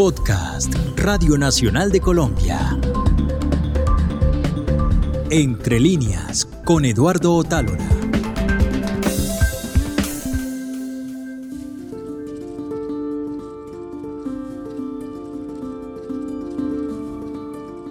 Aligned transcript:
Podcast 0.00 0.74
Radio 0.96 1.36
Nacional 1.36 1.92
de 1.92 2.00
Colombia. 2.00 2.80
Entre 5.28 5.78
líneas 5.78 6.48
con 6.64 6.86
Eduardo 6.86 7.34
Otálora. 7.34 7.86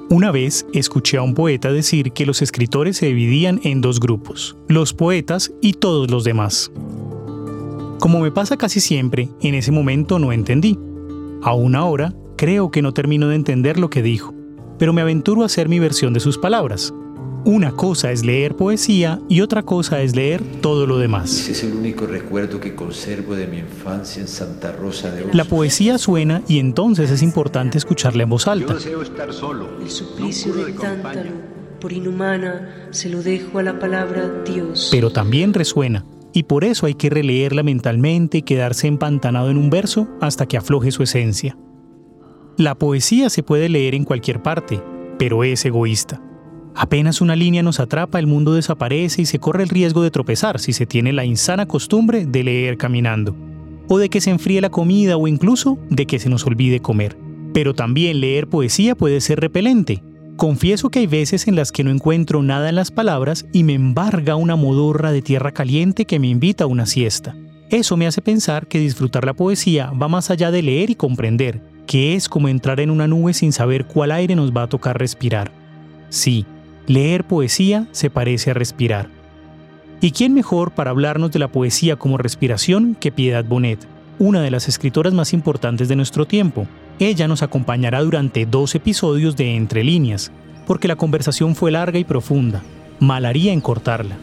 Una 0.10 0.32
vez 0.32 0.66
escuché 0.74 1.18
a 1.18 1.22
un 1.22 1.36
poeta 1.36 1.72
decir 1.72 2.12
que 2.12 2.26
los 2.26 2.42
escritores 2.42 2.98
se 2.98 3.06
dividían 3.06 3.62
en 3.64 3.82
dos 3.82 4.00
grupos, 4.00 4.58
los 4.68 4.96
poetas 4.96 5.52
y 5.62 5.74
todos 5.74 6.10
los 6.10 6.24
demás. 6.24 6.72
Como 8.00 8.20
me 8.20 8.32
pasa 8.32 8.58
casi 8.58 8.80
siempre, 8.80 9.30
en 9.42 9.54
ese 9.54 9.72
momento 9.72 10.18
no 10.18 10.32
entendí. 10.32 10.89
Aún 11.42 11.76
ahora, 11.76 12.14
creo 12.38 12.70
que 12.72 12.82
no 12.82 12.94
termino 12.94 13.30
de 13.30 13.36
entender 13.36 13.80
lo 13.80 13.90
que 13.90 14.02
dijo, 14.02 14.34
pero 14.78 14.94
me 14.94 15.02
aventuro 15.02 15.44
a 15.44 15.46
hacer 15.46 15.70
mi 15.70 15.80
versión 15.80 16.14
de 16.14 16.20
sus 16.20 16.38
palabras. 16.38 16.94
Una 17.46 17.72
cosa 17.72 18.12
es 18.12 18.26
leer 18.26 18.58
poesía 18.58 19.22
y 19.30 19.40
otra 19.40 19.64
cosa 19.64 20.02
es 20.02 20.14
leer 20.14 20.44
todo 20.62 20.86
lo 20.86 20.98
demás. 20.98 21.32
Ese 21.32 21.54
es 21.54 21.64
el 21.64 21.74
único 21.74 22.06
recuerdo 22.06 22.60
que 22.60 22.76
conservo 22.76 23.34
de 23.34 23.48
mi 23.48 23.60
infancia 23.60 24.22
en 24.22 24.28
Santa 24.28 24.74
Rosa 24.74 25.10
de 25.12 25.22
Osos. 25.22 25.36
La 25.36 25.46
poesía 25.46 25.98
suena 25.98 26.42
y 26.50 26.60
entonces 26.60 27.10
es 27.10 27.24
importante 27.24 27.78
escucharla 27.78 28.24
en 28.24 28.30
voz 28.30 28.46
alta. 28.48 28.74
Yo 28.74 28.76
deseo 28.76 29.02
estar 29.02 29.32
solo. 29.32 29.70
El 29.82 29.90
suplicio 29.90 30.54
del 30.54 30.76
tántalo, 30.76 31.32
por 31.80 31.94
inhumana, 31.94 32.90
se 32.92 33.08
lo 33.08 33.24
dejo 33.24 33.60
a 33.60 33.64
la 33.64 33.80
palabra 33.80 34.44
Dios. 34.46 34.90
Pero 34.92 35.10
también 35.10 35.54
resuena, 35.54 36.04
y 36.34 36.44
por 36.44 36.64
eso 36.64 36.86
hay 36.86 36.94
que 36.94 37.10
releerla 37.10 37.64
mentalmente 37.64 38.40
y 38.40 38.42
quedarse 38.42 38.88
empantanado 38.88 39.50
en 39.50 39.58
un 39.58 39.70
verso 39.70 40.08
hasta 40.22 40.46
que 40.46 40.58
afloje 40.58 40.92
su 40.92 41.04
esencia. 41.04 41.58
La 42.58 42.76
poesía 42.76 43.30
se 43.30 43.44
puede 43.44 43.70
leer 43.70 43.96
en 43.96 44.04
cualquier 44.04 44.42
parte, 44.42 44.82
pero 45.18 45.44
es 45.44 45.64
egoísta. 45.66 46.22
Apenas 46.76 47.22
una 47.22 47.36
línea 47.36 47.64
nos 47.64 47.80
atrapa, 47.80 48.20
el 48.20 48.28
mundo 48.28 48.54
desaparece 48.54 49.24
y 49.24 49.26
se 49.26 49.40
corre 49.40 49.64
el 49.64 49.70
riesgo 49.70 50.02
de 50.02 50.12
tropezar 50.12 50.60
si 50.60 50.74
se 50.74 50.86
tiene 50.86 51.14
la 51.14 51.26
insana 51.26 51.68
costumbre 51.68 52.26
de 52.26 52.44
leer 52.44 52.78
caminando, 52.78 53.36
o 53.88 53.98
de 53.98 54.10
que 54.10 54.22
se 54.22 54.30
enfríe 54.30 54.62
la 54.62 54.70
comida 54.70 55.18
o 55.18 55.28
incluso 55.28 55.80
de 55.90 56.06
que 56.06 56.20
se 56.20 56.30
nos 56.30 56.46
olvide 56.46 56.80
comer. 56.80 57.18
Pero 57.54 57.74
también 57.74 58.22
leer 58.22 58.48
poesía 58.48 58.96
puede 58.96 59.20
ser 59.22 59.40
repelente. 59.40 60.04
Confieso 60.40 60.90
que 60.90 61.00
hay 61.00 61.06
veces 61.06 61.50
en 61.50 61.58
las 61.58 61.74
que 61.74 61.84
no 61.84 61.92
encuentro 61.92 62.42
nada 62.42 62.70
en 62.70 62.76
las 62.76 62.92
palabras 62.92 63.46
y 63.52 63.66
me 63.66 63.74
embarga 63.74 64.38
una 64.38 64.56
modorra 64.56 65.12
de 65.12 65.22
tierra 65.22 65.52
caliente 65.52 66.06
que 66.06 66.18
me 66.18 66.30
invita 66.30 66.64
a 66.64 66.68
una 66.68 66.86
siesta. 66.86 67.36
Eso 67.70 67.98
me 67.98 68.08
hace 68.08 68.22
pensar 68.22 68.66
que 68.66 68.80
disfrutar 68.80 69.26
la 69.26 69.34
poesía 69.34 69.92
va 69.92 70.08
más 70.08 70.32
allá 70.32 70.50
de 70.50 70.62
leer 70.62 70.92
y 70.92 70.96
comprender, 70.96 71.62
que 71.86 72.16
es 72.16 72.30
como 72.30 72.48
entrar 72.48 72.80
en 72.80 72.90
una 72.90 73.06
nube 73.06 73.34
sin 73.34 73.52
saber 73.52 73.86
cuál 73.86 74.14
aire 74.14 74.34
nos 74.34 74.56
va 74.56 74.64
a 74.64 74.70
tocar 74.70 74.98
respirar. 74.98 75.52
Sí, 76.08 76.46
Leer 76.88 77.28
poesía 77.28 77.88
se 77.92 78.10
parece 78.10 78.50
a 78.50 78.54
respirar. 78.56 79.10
¿Y 80.00 80.10
quién 80.10 80.34
mejor 80.34 80.72
para 80.72 80.90
hablarnos 80.90 81.32
de 81.32 81.40
la 81.40 81.52
poesía 81.52 81.98
como 81.98 82.18
respiración 82.18 82.96
que 82.98 83.12
Piedad 83.12 83.44
Bonet, 83.44 83.86
una 84.20 84.42
de 84.42 84.52
las 84.52 84.68
escritoras 84.68 85.14
más 85.14 85.34
importantes 85.34 85.88
de 85.88 85.96
nuestro 85.96 86.26
tiempo? 86.26 86.68
Ella 87.00 87.28
nos 87.28 87.42
acompañará 87.42 88.02
durante 88.02 88.46
dos 88.46 88.76
episodios 88.76 89.38
de 89.38 89.56
Entre 89.56 89.84
líneas, 89.84 90.32
porque 90.68 90.90
la 90.90 90.98
conversación 90.98 91.56
fue 91.56 91.72
larga 91.72 91.98
y 91.98 92.04
profunda. 92.04 92.62
Mal 93.00 93.26
haría 93.26 93.54
en 93.54 93.62
cortarla. 93.62 94.18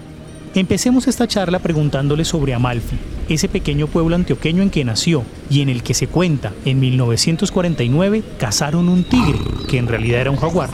Empecemos 0.55 1.08
esta 1.08 1.27
charla 1.27 1.58
preguntándole 1.58 2.24
sobre 2.24 2.55
Amalfi, 2.55 2.97
ese 3.28 3.48
pequeño 3.48 3.86
pueblo 3.86 4.14
antioqueño 4.14 4.62
en 4.62 4.70
que 4.70 4.84
nació 4.84 5.22
y 5.50 5.62
en 5.62 5.70
el 5.70 5.83
que 5.83 5.94
se 5.94 6.06
cuenta, 6.06 6.52
en 6.64 6.78
1949 6.78 8.22
cazaron 8.39 8.89
un 8.89 9.05
tigre, 9.05 9.39
que 9.69 9.78
en 9.78 9.89
realidad 9.89 10.20
era 10.20 10.30
un 10.30 10.36
jaguar 10.36 10.70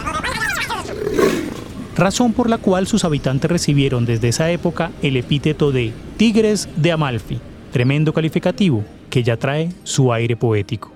razón 1.96 2.32
por 2.32 2.50
la 2.50 2.58
cual 2.58 2.86
sus 2.86 3.04
habitantes 3.04 3.50
recibieron 3.50 4.04
desde 4.06 4.28
esa 4.28 4.50
época 4.50 4.90
el 5.02 5.16
epíteto 5.16 5.72
de 5.72 5.92
Tigres 6.16 6.68
de 6.76 6.92
Amalfi, 6.92 7.38
tremendo 7.72 8.12
calificativo 8.12 8.84
que 9.10 9.22
ya 9.22 9.36
trae 9.36 9.70
su 9.82 10.12
aire 10.12 10.36
poético. 10.36 10.92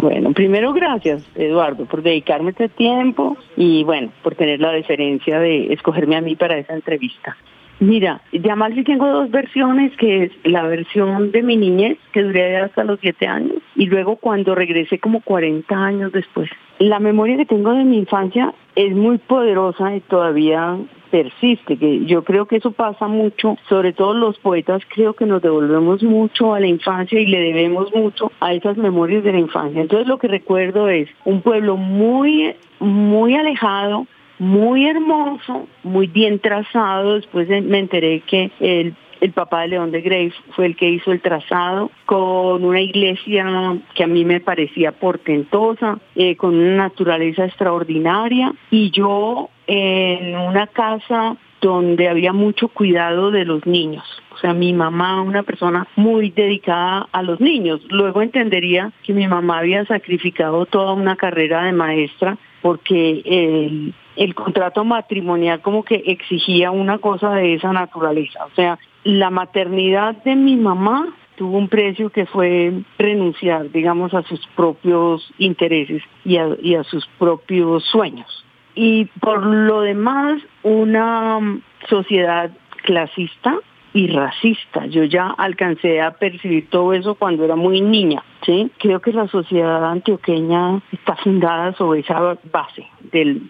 Bueno, 0.00 0.32
primero 0.32 0.72
gracias, 0.72 1.24
Eduardo, 1.36 1.84
por 1.84 2.02
dedicarme 2.02 2.50
este 2.50 2.68
tiempo 2.68 3.36
y 3.56 3.84
bueno, 3.84 4.10
por 4.22 4.34
tener 4.34 4.60
la 4.60 4.72
deferencia 4.72 5.38
de 5.38 5.72
escogerme 5.72 6.16
a 6.16 6.20
mí 6.20 6.34
para 6.34 6.58
esa 6.58 6.74
entrevista. 6.74 7.36
Mira, 7.80 8.20
de 8.32 8.50
Amalfi 8.50 8.84
tengo 8.84 9.06
dos 9.06 9.30
versiones, 9.30 9.96
que 9.96 10.24
es 10.24 10.32
la 10.44 10.62
versión 10.62 11.32
de 11.32 11.42
mi 11.42 11.56
niñez, 11.56 11.98
que 12.12 12.22
duré 12.22 12.56
hasta 12.56 12.84
los 12.84 13.00
siete 13.00 13.26
años, 13.26 13.56
y 13.74 13.86
luego 13.86 14.16
cuando 14.16 14.54
regresé 14.54 14.98
como 14.98 15.20
40 15.20 15.74
años 15.74 16.12
después. 16.12 16.48
La 16.78 17.00
memoria 17.00 17.36
que 17.36 17.46
tengo 17.46 17.72
de 17.72 17.84
mi 17.84 17.98
infancia 17.98 18.54
es 18.76 18.94
muy 18.94 19.18
poderosa 19.18 19.94
y 19.94 20.00
todavía 20.00 20.76
persiste, 21.14 21.76
que 21.76 22.04
yo 22.06 22.24
creo 22.24 22.46
que 22.46 22.56
eso 22.56 22.72
pasa 22.72 23.06
mucho, 23.06 23.56
sobre 23.68 23.92
todo 23.92 24.14
los 24.14 24.36
poetas 24.40 24.82
creo 24.88 25.12
que 25.12 25.26
nos 25.26 25.40
devolvemos 25.40 26.02
mucho 26.02 26.54
a 26.54 26.58
la 26.58 26.66
infancia 26.66 27.20
y 27.20 27.26
le 27.28 27.38
debemos 27.38 27.94
mucho 27.94 28.32
a 28.40 28.52
esas 28.52 28.76
memorias 28.76 29.22
de 29.22 29.30
la 29.30 29.38
infancia. 29.38 29.80
Entonces 29.80 30.08
lo 30.08 30.18
que 30.18 30.26
recuerdo 30.26 30.88
es 30.88 31.08
un 31.24 31.40
pueblo 31.40 31.76
muy, 31.76 32.56
muy 32.80 33.36
alejado, 33.36 34.08
muy 34.40 34.86
hermoso, 34.86 35.68
muy 35.84 36.08
bien 36.08 36.40
trazado. 36.40 37.14
Después 37.14 37.46
me 37.48 37.78
enteré 37.78 38.22
que 38.26 38.50
el, 38.58 38.96
papá 39.34 39.60
de 39.62 39.68
León 39.68 39.92
de 39.92 40.00
Grey 40.00 40.32
fue 40.56 40.66
el 40.66 40.74
que 40.74 40.90
hizo 40.90 41.12
el 41.12 41.20
trazado 41.20 41.92
con 42.06 42.64
una 42.64 42.80
iglesia 42.80 43.76
que 43.94 44.02
a 44.02 44.08
mí 44.08 44.24
me 44.24 44.40
parecía 44.40 44.90
portentosa, 44.90 46.00
eh, 46.16 46.34
con 46.34 46.56
una 46.56 46.88
naturaleza 46.88 47.44
extraordinaria 47.44 48.52
y 48.72 48.90
yo 48.90 49.48
en 49.66 50.36
una 50.36 50.66
casa 50.66 51.36
donde 51.60 52.08
había 52.08 52.32
mucho 52.32 52.68
cuidado 52.68 53.30
de 53.30 53.44
los 53.46 53.64
niños. 53.66 54.04
O 54.34 54.38
sea, 54.38 54.52
mi 54.52 54.74
mamá, 54.74 55.22
una 55.22 55.42
persona 55.42 55.86
muy 55.96 56.30
dedicada 56.30 57.08
a 57.10 57.22
los 57.22 57.40
niños. 57.40 57.80
Luego 57.88 58.20
entendería 58.20 58.92
que 59.02 59.14
mi 59.14 59.26
mamá 59.26 59.60
había 59.60 59.86
sacrificado 59.86 60.66
toda 60.66 60.92
una 60.92 61.16
carrera 61.16 61.64
de 61.64 61.72
maestra 61.72 62.36
porque 62.60 63.22
el, 63.24 63.94
el 64.16 64.34
contrato 64.34 64.84
matrimonial 64.84 65.62
como 65.62 65.84
que 65.84 66.02
exigía 66.06 66.70
una 66.70 66.98
cosa 66.98 67.30
de 67.34 67.54
esa 67.54 67.72
naturaleza. 67.72 68.44
O 68.44 68.54
sea, 68.54 68.78
la 69.04 69.30
maternidad 69.30 70.16
de 70.24 70.36
mi 70.36 70.56
mamá 70.56 71.14
tuvo 71.36 71.58
un 71.58 71.68
precio 71.68 72.10
que 72.10 72.26
fue 72.26 72.72
renunciar, 72.98 73.70
digamos, 73.70 74.14
a 74.14 74.22
sus 74.22 74.46
propios 74.54 75.32
intereses 75.38 76.02
y 76.24 76.36
a, 76.36 76.48
y 76.62 76.74
a 76.74 76.84
sus 76.84 77.06
propios 77.18 77.84
sueños. 77.84 78.44
Y 78.74 79.06
por 79.20 79.44
lo 79.44 79.82
demás, 79.82 80.42
una 80.62 81.60
sociedad 81.88 82.50
clasista 82.82 83.58
y 83.94 84.08
racista. 84.08 84.86
Yo 84.86 85.04
ya 85.04 85.28
alcancé 85.38 86.02
a 86.02 86.10
percibir 86.10 86.68
todo 86.68 86.92
eso 86.92 87.14
cuando 87.14 87.44
era 87.44 87.56
muy 87.56 87.80
niña. 87.80 88.22
¿sí? 88.44 88.70
Creo 88.78 89.00
que 89.00 89.12
la 89.12 89.28
sociedad 89.28 89.90
antioqueña 89.90 90.82
está 90.92 91.16
fundada 91.16 91.72
sobre 91.74 92.00
esa 92.00 92.36
base 92.52 92.86
del, 93.12 93.42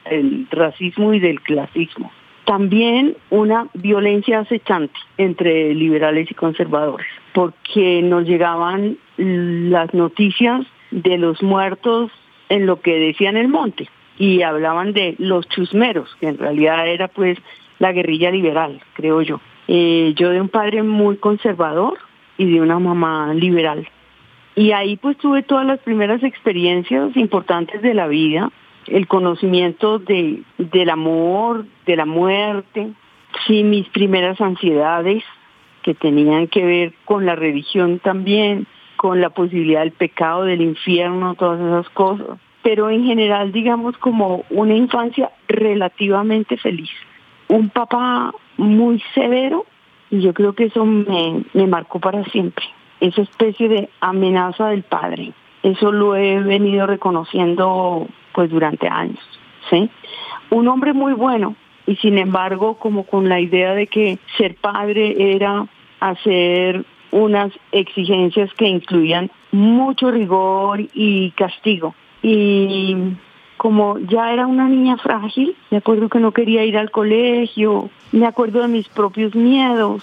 racismo 0.50 1.14
y 1.14 1.18
del 1.18 1.40
clasismo. 1.40 2.12
También 2.44 3.16
una 3.30 3.68
violencia 3.72 4.40
acechante 4.40 4.94
entre 5.16 5.74
liberales 5.74 6.30
y 6.30 6.34
conservadores, 6.34 7.06
porque 7.32 8.02
nos 8.02 8.26
llegaban 8.26 8.98
las 9.16 9.94
noticias 9.94 10.66
de 10.90 11.16
los 11.16 11.42
muertos 11.42 12.10
en 12.50 12.66
lo 12.66 12.82
que 12.82 12.98
decían 12.98 13.38
el 13.38 13.48
monte 13.48 13.88
y 14.18 14.42
hablaban 14.42 14.92
de 14.92 15.14
los 15.18 15.48
chusmeros, 15.48 16.14
que 16.20 16.28
en 16.28 16.38
realidad 16.38 16.88
era 16.88 17.08
pues 17.08 17.38
la 17.78 17.92
guerrilla 17.92 18.30
liberal, 18.30 18.80
creo 18.94 19.22
yo. 19.22 19.40
Eh, 19.66 20.12
yo 20.16 20.30
de 20.30 20.40
un 20.40 20.48
padre 20.48 20.82
muy 20.82 21.16
conservador 21.16 21.98
y 22.36 22.52
de 22.52 22.60
una 22.60 22.78
mamá 22.78 23.32
liberal. 23.34 23.88
Y 24.56 24.72
ahí 24.72 24.96
pues 24.96 25.16
tuve 25.18 25.42
todas 25.42 25.66
las 25.66 25.80
primeras 25.80 26.22
experiencias 26.22 27.16
importantes 27.16 27.82
de 27.82 27.94
la 27.94 28.06
vida, 28.06 28.50
el 28.86 29.08
conocimiento 29.08 29.98
de, 29.98 30.42
del 30.58 30.90
amor, 30.90 31.66
de 31.86 31.96
la 31.96 32.04
muerte, 32.04 32.92
sí, 33.46 33.64
mis 33.64 33.88
primeras 33.88 34.40
ansiedades 34.40 35.24
que 35.82 35.94
tenían 35.94 36.46
que 36.48 36.64
ver 36.64 36.92
con 37.04 37.26
la 37.26 37.34
religión 37.34 37.98
también, 37.98 38.66
con 38.96 39.20
la 39.20 39.30
posibilidad 39.30 39.80
del 39.80 39.92
pecado, 39.92 40.44
del 40.44 40.62
infierno, 40.62 41.34
todas 41.34 41.60
esas 41.60 41.88
cosas. 41.90 42.38
Pero 42.64 42.90
en 42.90 43.04
general, 43.04 43.52
digamos, 43.52 43.96
como 43.98 44.44
una 44.50 44.74
infancia 44.74 45.30
relativamente 45.46 46.56
feliz. 46.56 46.90
Un 47.46 47.68
papá 47.68 48.32
muy 48.56 49.00
severo 49.14 49.66
y 50.10 50.20
yo 50.20 50.34
creo 50.34 50.54
que 50.54 50.64
eso 50.64 50.84
me, 50.84 51.44
me 51.52 51.68
marcó 51.68 52.00
para 52.00 52.24
siempre. 52.24 52.64
Esa 52.98 53.22
especie 53.22 53.68
de 53.68 53.88
amenaza 54.00 54.68
del 54.68 54.82
padre. 54.82 55.32
Eso 55.62 55.92
lo 55.92 56.16
he 56.16 56.40
venido 56.40 56.86
reconociendo 56.86 58.08
pues 58.32 58.50
durante 58.50 58.88
años. 58.88 59.22
¿sí? 59.70 59.88
Un 60.50 60.68
hombre 60.68 60.92
muy 60.92 61.12
bueno 61.12 61.54
y 61.86 61.96
sin 61.96 62.18
embargo 62.18 62.76
como 62.78 63.04
con 63.04 63.28
la 63.28 63.40
idea 63.40 63.74
de 63.74 63.86
que 63.86 64.18
ser 64.36 64.56
padre 64.56 65.34
era 65.34 65.66
hacer 66.00 66.84
unas 67.10 67.52
exigencias 67.72 68.52
que 68.54 68.66
incluían 68.66 69.30
mucho 69.52 70.10
rigor 70.10 70.80
y 70.94 71.30
castigo. 71.32 71.94
Y 72.24 72.96
como 73.58 73.98
ya 73.98 74.32
era 74.32 74.46
una 74.46 74.66
niña 74.66 74.96
frágil, 74.96 75.54
me 75.70 75.76
acuerdo 75.76 76.08
que 76.08 76.18
no 76.18 76.32
quería 76.32 76.64
ir 76.64 76.78
al 76.78 76.90
colegio, 76.90 77.90
me 78.12 78.26
acuerdo 78.26 78.62
de 78.62 78.68
mis 78.68 78.88
propios 78.88 79.34
miedos. 79.34 80.02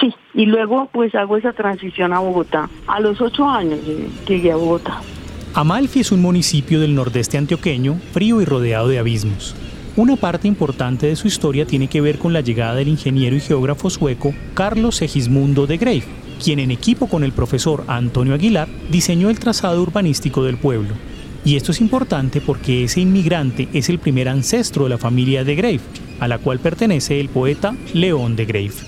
Sí, 0.00 0.14
y 0.34 0.46
luego 0.46 0.88
pues 0.92 1.14
hago 1.14 1.36
esa 1.36 1.52
transición 1.52 2.12
a 2.12 2.20
Bogotá. 2.20 2.68
A 2.86 3.00
los 3.00 3.20
ocho 3.20 3.46
años 3.46 3.80
llegué 4.26 4.50
a 4.50 4.56
Bogotá. 4.56 5.00
Amalfi 5.54 6.00
es 6.00 6.10
un 6.10 6.22
municipio 6.22 6.80
del 6.80 6.94
nordeste 6.94 7.36
antioqueño, 7.36 7.96
frío 8.12 8.40
y 8.40 8.46
rodeado 8.46 8.88
de 8.88 8.98
abismos. 8.98 9.54
Una 9.96 10.16
parte 10.16 10.48
importante 10.48 11.06
de 11.06 11.16
su 11.16 11.26
historia 11.26 11.66
tiene 11.66 11.88
que 11.88 12.00
ver 12.00 12.18
con 12.18 12.32
la 12.32 12.40
llegada 12.40 12.76
del 12.76 12.88
ingeniero 12.88 13.36
y 13.36 13.40
geógrafo 13.40 13.90
sueco 13.90 14.32
Carlos 14.54 14.96
Segismundo 14.96 15.66
de 15.66 15.76
Greif, 15.76 16.06
quien 16.42 16.60
en 16.60 16.70
equipo 16.70 17.08
con 17.08 17.24
el 17.24 17.32
profesor 17.32 17.84
Antonio 17.88 18.34
Aguilar 18.34 18.68
diseñó 18.90 19.28
el 19.28 19.38
trazado 19.38 19.82
urbanístico 19.82 20.44
del 20.44 20.56
pueblo. 20.56 20.94
Y 21.48 21.56
esto 21.56 21.72
es 21.72 21.80
importante 21.80 22.42
porque 22.42 22.84
ese 22.84 23.00
inmigrante 23.00 23.70
es 23.72 23.88
el 23.88 23.98
primer 23.98 24.28
ancestro 24.28 24.84
de 24.84 24.90
la 24.90 24.98
familia 24.98 25.44
de 25.44 25.54
Greif, 25.54 25.80
a 26.20 26.28
la 26.28 26.36
cual 26.36 26.58
pertenece 26.58 27.18
el 27.18 27.30
poeta 27.30 27.74
León 27.94 28.36
de 28.36 28.44
Greif. 28.44 28.82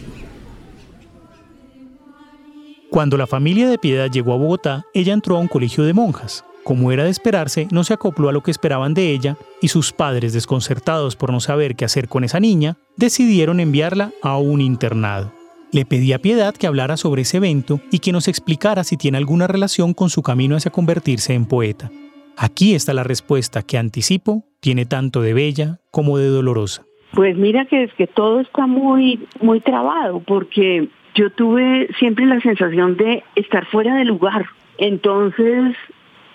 Cuando 2.90 3.16
la 3.16 3.26
familia 3.26 3.66
de 3.66 3.78
Piedad 3.78 4.10
llegó 4.10 4.34
a 4.34 4.36
Bogotá, 4.36 4.84
ella 4.92 5.14
entró 5.14 5.38
a 5.38 5.40
un 5.40 5.48
colegio 5.48 5.84
de 5.84 5.94
monjas. 5.94 6.44
Como 6.62 6.92
era 6.92 7.04
de 7.04 7.08
esperarse, 7.08 7.66
no 7.70 7.82
se 7.82 7.94
acopló 7.94 8.28
a 8.28 8.32
lo 8.32 8.42
que 8.42 8.50
esperaban 8.50 8.92
de 8.92 9.10
ella 9.10 9.38
y 9.62 9.68
sus 9.68 9.94
padres, 9.94 10.34
desconcertados 10.34 11.16
por 11.16 11.32
no 11.32 11.40
saber 11.40 11.76
qué 11.76 11.86
hacer 11.86 12.08
con 12.08 12.24
esa 12.24 12.40
niña, 12.40 12.76
decidieron 12.98 13.60
enviarla 13.60 14.12
a 14.20 14.36
un 14.36 14.60
internado. 14.60 15.32
Le 15.72 15.86
pedí 15.86 16.12
a 16.12 16.18
Piedad 16.18 16.54
que 16.54 16.66
hablara 16.66 16.98
sobre 16.98 17.22
ese 17.22 17.38
evento 17.38 17.80
y 17.90 18.00
que 18.00 18.12
nos 18.12 18.28
explicara 18.28 18.84
si 18.84 18.98
tiene 18.98 19.16
alguna 19.16 19.46
relación 19.46 19.94
con 19.94 20.10
su 20.10 20.20
camino 20.20 20.56
hacia 20.56 20.70
convertirse 20.70 21.32
en 21.32 21.46
poeta. 21.46 21.90
Aquí 22.36 22.74
está 22.74 22.94
la 22.94 23.04
respuesta 23.04 23.62
que 23.62 23.78
anticipo 23.78 24.44
tiene 24.60 24.86
tanto 24.86 25.20
de 25.20 25.34
bella 25.34 25.78
como 25.90 26.18
de 26.18 26.28
dolorosa. 26.28 26.84
Pues 27.12 27.36
mira 27.36 27.64
que 27.64 27.84
es 27.84 27.92
que 27.94 28.06
todo 28.06 28.40
está 28.40 28.66
muy 28.66 29.26
muy 29.40 29.60
trabado 29.60 30.20
porque 30.20 30.88
yo 31.14 31.30
tuve 31.30 31.88
siempre 31.98 32.24
la 32.26 32.40
sensación 32.40 32.96
de 32.96 33.24
estar 33.34 33.66
fuera 33.66 33.96
de 33.96 34.04
lugar. 34.04 34.46
Entonces 34.78 35.76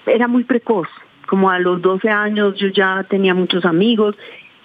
era 0.06 0.28
muy 0.28 0.44
precoz. 0.44 0.88
Como 1.28 1.50
a 1.50 1.60
los 1.60 1.82
12 1.82 2.10
años 2.10 2.56
yo 2.60 2.68
ya 2.68 3.06
tenía 3.10 3.34
muchos 3.34 3.66
amigos. 3.66 4.16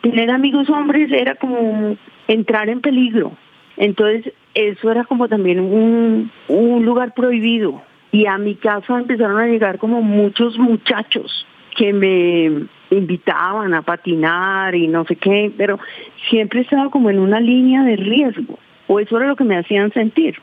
Tener 0.02 0.30
amigos 0.30 0.68
hombres 0.68 1.10
era 1.12 1.36
como 1.36 1.96
entrar 2.26 2.68
en 2.68 2.80
peligro. 2.80 3.32
Entonces 3.76 4.32
eso 4.54 4.90
era 4.90 5.04
como 5.04 5.28
también 5.28 5.60
un, 5.60 6.30
un 6.48 6.84
lugar 6.84 7.14
prohibido. 7.14 7.82
Y 8.12 8.26
a 8.26 8.38
mi 8.38 8.56
casa 8.56 8.98
empezaron 8.98 9.38
a 9.38 9.46
llegar 9.46 9.78
como 9.78 10.02
muchos 10.02 10.58
muchachos 10.58 11.46
que 11.76 11.92
me 11.92 12.66
invitaban 12.90 13.72
a 13.74 13.82
patinar 13.82 14.74
y 14.74 14.88
no 14.88 15.04
sé 15.04 15.16
qué, 15.16 15.52
pero 15.56 15.78
siempre 16.28 16.62
estaba 16.62 16.90
como 16.90 17.10
en 17.10 17.18
una 17.18 17.40
línea 17.40 17.84
de 17.84 17.96
riesgo, 17.96 18.58
o 18.88 19.00
eso 19.00 19.16
era 19.16 19.28
lo 19.28 19.36
que 19.36 19.44
me 19.44 19.56
hacían 19.56 19.92
sentir. 19.92 20.36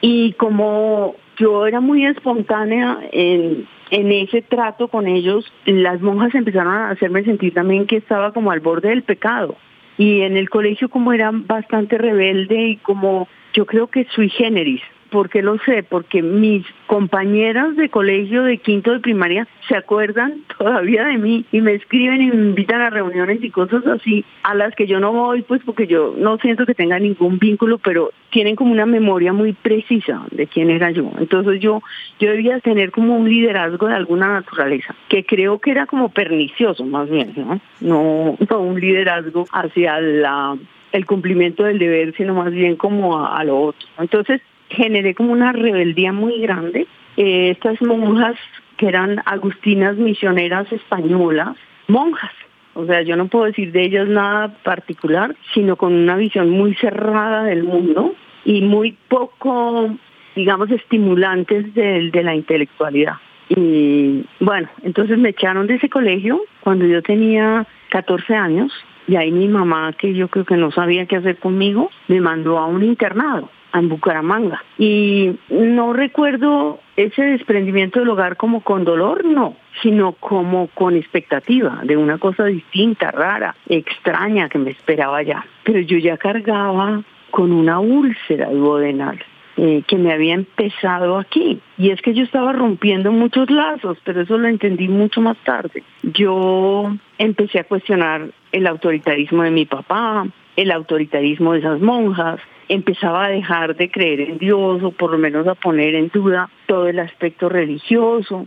Y 0.00 0.32
como 0.32 1.14
yo 1.38 1.66
era 1.66 1.80
muy 1.80 2.06
espontánea 2.06 2.98
en, 3.12 3.66
ese 3.90 4.42
trato 4.42 4.88
con 4.88 5.06
ellos, 5.06 5.44
las 5.66 6.00
monjas 6.00 6.34
empezaron 6.34 6.72
a 6.72 6.90
hacerme 6.90 7.24
sentir 7.24 7.52
también 7.54 7.86
que 7.86 7.96
estaba 7.96 8.32
como 8.32 8.50
al 8.50 8.60
borde 8.60 8.90
del 8.90 9.02
pecado. 9.02 9.56
Y 9.98 10.20
en 10.20 10.36
el 10.36 10.48
colegio 10.48 10.88
como 10.88 11.12
era 11.12 11.30
bastante 11.32 11.98
rebelde 11.98 12.68
y 12.68 12.76
como 12.76 13.28
yo 13.52 13.66
creo 13.66 13.88
que 13.88 14.06
sui 14.14 14.30
generis, 14.30 14.80
¿Por 15.10 15.28
qué 15.28 15.42
lo 15.42 15.58
sé? 15.58 15.82
Porque 15.82 16.22
mis 16.22 16.64
compañeras 16.86 17.76
de 17.76 17.88
colegio 17.88 18.44
de 18.44 18.58
quinto 18.58 18.92
de 18.92 19.00
primaria 19.00 19.46
se 19.68 19.76
acuerdan 19.76 20.42
todavía 20.58 21.04
de 21.04 21.18
mí 21.18 21.44
y 21.52 21.60
me 21.60 21.74
escriben 21.74 22.22
y 22.22 22.30
me 22.30 22.48
invitan 22.48 22.80
a 22.80 22.90
reuniones 22.90 23.42
y 23.42 23.50
cosas 23.50 23.86
así 23.86 24.24
a 24.42 24.54
las 24.54 24.74
que 24.74 24.86
yo 24.86 25.00
no 25.00 25.12
voy 25.12 25.42
pues 25.42 25.60
porque 25.64 25.86
yo 25.86 26.14
no 26.16 26.38
siento 26.38 26.66
que 26.66 26.74
tenga 26.74 26.98
ningún 26.98 27.38
vínculo, 27.38 27.78
pero 27.78 28.12
tienen 28.30 28.56
como 28.56 28.72
una 28.72 28.86
memoria 28.86 29.32
muy 29.32 29.52
precisa 29.52 30.22
de 30.30 30.46
quién 30.46 30.70
era 30.70 30.90
yo. 30.90 31.10
Entonces 31.18 31.60
yo 31.60 31.82
yo 32.18 32.30
debía 32.30 32.60
tener 32.60 32.90
como 32.90 33.16
un 33.16 33.28
liderazgo 33.28 33.88
de 33.88 33.94
alguna 33.94 34.28
naturaleza, 34.28 34.94
que 35.08 35.24
creo 35.24 35.58
que 35.58 35.72
era 35.72 35.86
como 35.86 36.08
pernicioso 36.10 36.84
más 36.84 37.10
bien, 37.10 37.32
¿no? 37.36 37.60
No, 37.80 38.36
no 38.48 38.60
un 38.60 38.80
liderazgo 38.80 39.46
hacia 39.52 40.00
la 40.00 40.56
el 40.92 41.06
cumplimiento 41.06 41.64
del 41.64 41.78
deber, 41.78 42.14
sino 42.16 42.34
más 42.34 42.50
bien 42.50 42.76
como 42.76 43.18
a, 43.18 43.38
a 43.38 43.44
lo 43.44 43.60
otro. 43.60 43.86
Entonces, 43.98 44.40
generé 44.70 45.14
como 45.14 45.32
una 45.32 45.52
rebeldía 45.52 46.12
muy 46.12 46.40
grande. 46.40 46.86
Eh, 47.16 47.50
estas 47.50 47.80
monjas 47.82 48.36
que 48.76 48.88
eran 48.88 49.20
agustinas 49.26 49.96
misioneras 49.96 50.72
españolas, 50.72 51.56
monjas, 51.88 52.32
o 52.74 52.86
sea, 52.86 53.02
yo 53.02 53.16
no 53.16 53.26
puedo 53.26 53.46
decir 53.46 53.72
de 53.72 53.82
ellas 53.82 54.08
nada 54.08 54.54
particular, 54.62 55.34
sino 55.52 55.76
con 55.76 55.92
una 55.92 56.16
visión 56.16 56.50
muy 56.50 56.74
cerrada 56.76 57.44
del 57.44 57.64
mundo 57.64 58.14
y 58.44 58.62
muy 58.62 58.96
poco, 59.08 59.94
digamos, 60.36 60.70
estimulantes 60.70 61.74
de, 61.74 62.10
de 62.10 62.22
la 62.22 62.34
intelectualidad. 62.34 63.14
Y 63.48 64.24
bueno, 64.38 64.68
entonces 64.82 65.18
me 65.18 65.30
echaron 65.30 65.66
de 65.66 65.74
ese 65.74 65.88
colegio 65.88 66.40
cuando 66.60 66.86
yo 66.86 67.02
tenía 67.02 67.66
14 67.90 68.34
años 68.34 68.72
y 69.08 69.16
ahí 69.16 69.32
mi 69.32 69.48
mamá, 69.48 69.92
que 69.92 70.14
yo 70.14 70.28
creo 70.28 70.44
que 70.44 70.56
no 70.56 70.70
sabía 70.70 71.06
qué 71.06 71.16
hacer 71.16 71.36
conmigo, 71.38 71.90
me 72.06 72.20
mandó 72.20 72.58
a 72.58 72.66
un 72.66 72.84
internado 72.84 73.50
en 73.74 73.88
Bucaramanga. 73.88 74.62
Y 74.78 75.36
no 75.50 75.92
recuerdo 75.92 76.80
ese 76.96 77.22
desprendimiento 77.22 78.00
del 78.00 78.08
hogar 78.08 78.36
como 78.36 78.62
con 78.62 78.84
dolor, 78.84 79.24
no, 79.24 79.56
sino 79.82 80.12
como 80.12 80.68
con 80.68 80.96
expectativa 80.96 81.80
de 81.84 81.96
una 81.96 82.18
cosa 82.18 82.44
distinta, 82.44 83.10
rara, 83.10 83.54
extraña 83.68 84.48
que 84.48 84.58
me 84.58 84.70
esperaba 84.70 85.18
allá. 85.18 85.44
Pero 85.64 85.80
yo 85.80 85.98
ya 85.98 86.16
cargaba 86.16 87.02
con 87.30 87.52
una 87.52 87.78
úlcera 87.78 88.50
duodenal. 88.50 89.22
Eh, 89.56 89.82
que 89.86 89.96
me 89.96 90.10
había 90.10 90.32
empezado 90.32 91.18
aquí. 91.18 91.60
Y 91.76 91.90
es 91.90 92.00
que 92.00 92.14
yo 92.14 92.22
estaba 92.22 92.52
rompiendo 92.52 93.12
muchos 93.12 93.50
lazos, 93.50 93.98
pero 94.04 94.22
eso 94.22 94.38
lo 94.38 94.48
entendí 94.48 94.88
mucho 94.88 95.20
más 95.20 95.36
tarde. 95.44 95.82
Yo 96.02 96.96
empecé 97.18 97.58
a 97.58 97.64
cuestionar 97.64 98.30
el 98.52 98.66
autoritarismo 98.66 99.42
de 99.42 99.50
mi 99.50 99.66
papá, 99.66 100.26
el 100.56 100.70
autoritarismo 100.70 101.52
de 101.52 101.58
esas 101.58 101.80
monjas, 101.80 102.40
empezaba 102.70 103.24
a 103.24 103.30
dejar 103.30 103.74
de 103.74 103.90
creer 103.90 104.20
en 104.20 104.38
Dios 104.38 104.80
o 104.84 104.92
por 104.92 105.10
lo 105.10 105.18
menos 105.18 105.46
a 105.48 105.56
poner 105.56 105.96
en 105.96 106.08
duda 106.08 106.48
todo 106.66 106.86
el 106.86 107.00
aspecto 107.00 107.48
religioso. 107.48 108.46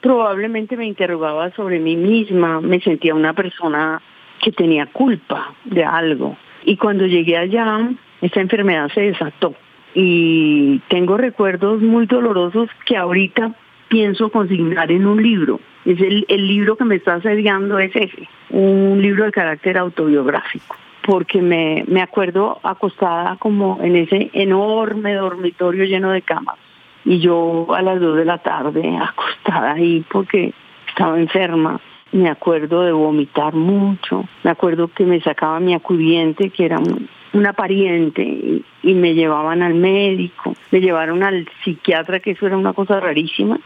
Probablemente 0.00 0.74
me 0.74 0.86
interrogaba 0.86 1.50
sobre 1.50 1.78
mí 1.78 1.94
misma, 1.94 2.62
me 2.62 2.80
sentía 2.80 3.14
una 3.14 3.34
persona 3.34 4.00
que 4.40 4.52
tenía 4.52 4.86
culpa 4.86 5.52
de 5.64 5.84
algo. 5.84 6.34
Y 6.64 6.78
cuando 6.78 7.04
llegué 7.04 7.36
allá, 7.36 7.90
esta 8.22 8.40
enfermedad 8.40 8.90
se 8.94 9.02
desató. 9.02 9.54
Y 9.94 10.78
tengo 10.88 11.18
recuerdos 11.18 11.82
muy 11.82 12.06
dolorosos 12.06 12.70
que 12.86 12.96
ahorita 12.96 13.54
pienso 13.88 14.30
consignar 14.30 14.90
en 14.90 15.06
un 15.06 15.22
libro. 15.22 15.60
Es 15.84 16.00
el, 16.00 16.24
el 16.28 16.46
libro 16.46 16.76
que 16.76 16.84
me 16.84 16.94
está 16.94 17.14
asediando 17.16 17.78
es 17.78 17.94
ese, 17.94 18.28
un 18.48 19.02
libro 19.02 19.24
de 19.24 19.32
carácter 19.32 19.76
autobiográfico 19.76 20.74
porque 21.08 21.40
me, 21.40 21.84
me 21.88 22.02
acuerdo 22.02 22.60
acostada 22.62 23.36
como 23.36 23.78
en 23.80 23.96
ese 23.96 24.28
enorme 24.34 25.14
dormitorio 25.14 25.86
lleno 25.86 26.10
de 26.10 26.20
camas. 26.20 26.56
Y 27.02 27.18
yo 27.18 27.66
a 27.74 27.80
las 27.80 27.98
dos 27.98 28.14
de 28.18 28.26
la 28.26 28.36
tarde 28.36 28.94
acostada 29.00 29.72
ahí 29.72 30.04
porque 30.10 30.52
estaba 30.86 31.18
enferma. 31.18 31.80
Me 32.12 32.28
acuerdo 32.28 32.82
de 32.82 32.92
vomitar 32.92 33.54
mucho. 33.54 34.28
Me 34.42 34.50
acuerdo 34.50 34.88
que 34.88 35.04
me 35.04 35.22
sacaba 35.22 35.58
mi 35.60 35.72
acudiente, 35.72 36.50
que 36.50 36.66
era 36.66 36.78
una 37.32 37.54
pariente, 37.54 38.60
y 38.82 38.94
me 38.94 39.14
llevaban 39.14 39.62
al 39.62 39.76
médico. 39.76 40.52
Me 40.70 40.82
llevaron 40.82 41.22
al 41.22 41.48
psiquiatra, 41.64 42.20
que 42.20 42.32
eso 42.32 42.46
era 42.46 42.58
una 42.58 42.74
cosa 42.74 43.00
rarísima 43.00 43.58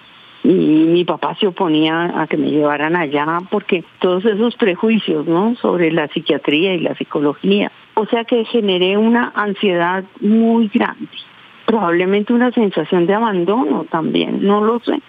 y 0.44 0.48
mi 0.48 1.04
papá 1.04 1.36
se 1.38 1.46
oponía 1.46 2.20
a 2.20 2.26
que 2.26 2.36
me 2.36 2.50
llevaran 2.50 2.96
allá 2.96 3.40
porque 3.50 3.84
todos 4.00 4.24
esos 4.24 4.56
prejuicios, 4.56 5.26
¿no? 5.26 5.54
Sobre 5.56 5.92
la 5.92 6.08
psiquiatría 6.08 6.74
y 6.74 6.80
la 6.80 6.94
psicología. 6.96 7.70
O 7.94 8.06
sea 8.06 8.24
que 8.24 8.44
generé 8.46 8.96
una 8.96 9.32
ansiedad 9.34 10.04
muy 10.20 10.68
grande, 10.68 11.08
probablemente 11.66 12.32
una 12.32 12.50
sensación 12.50 13.06
de 13.06 13.14
abandono 13.14 13.86
también, 13.90 14.44
no 14.44 14.64
lo 14.64 14.80
sé. 14.80 15.00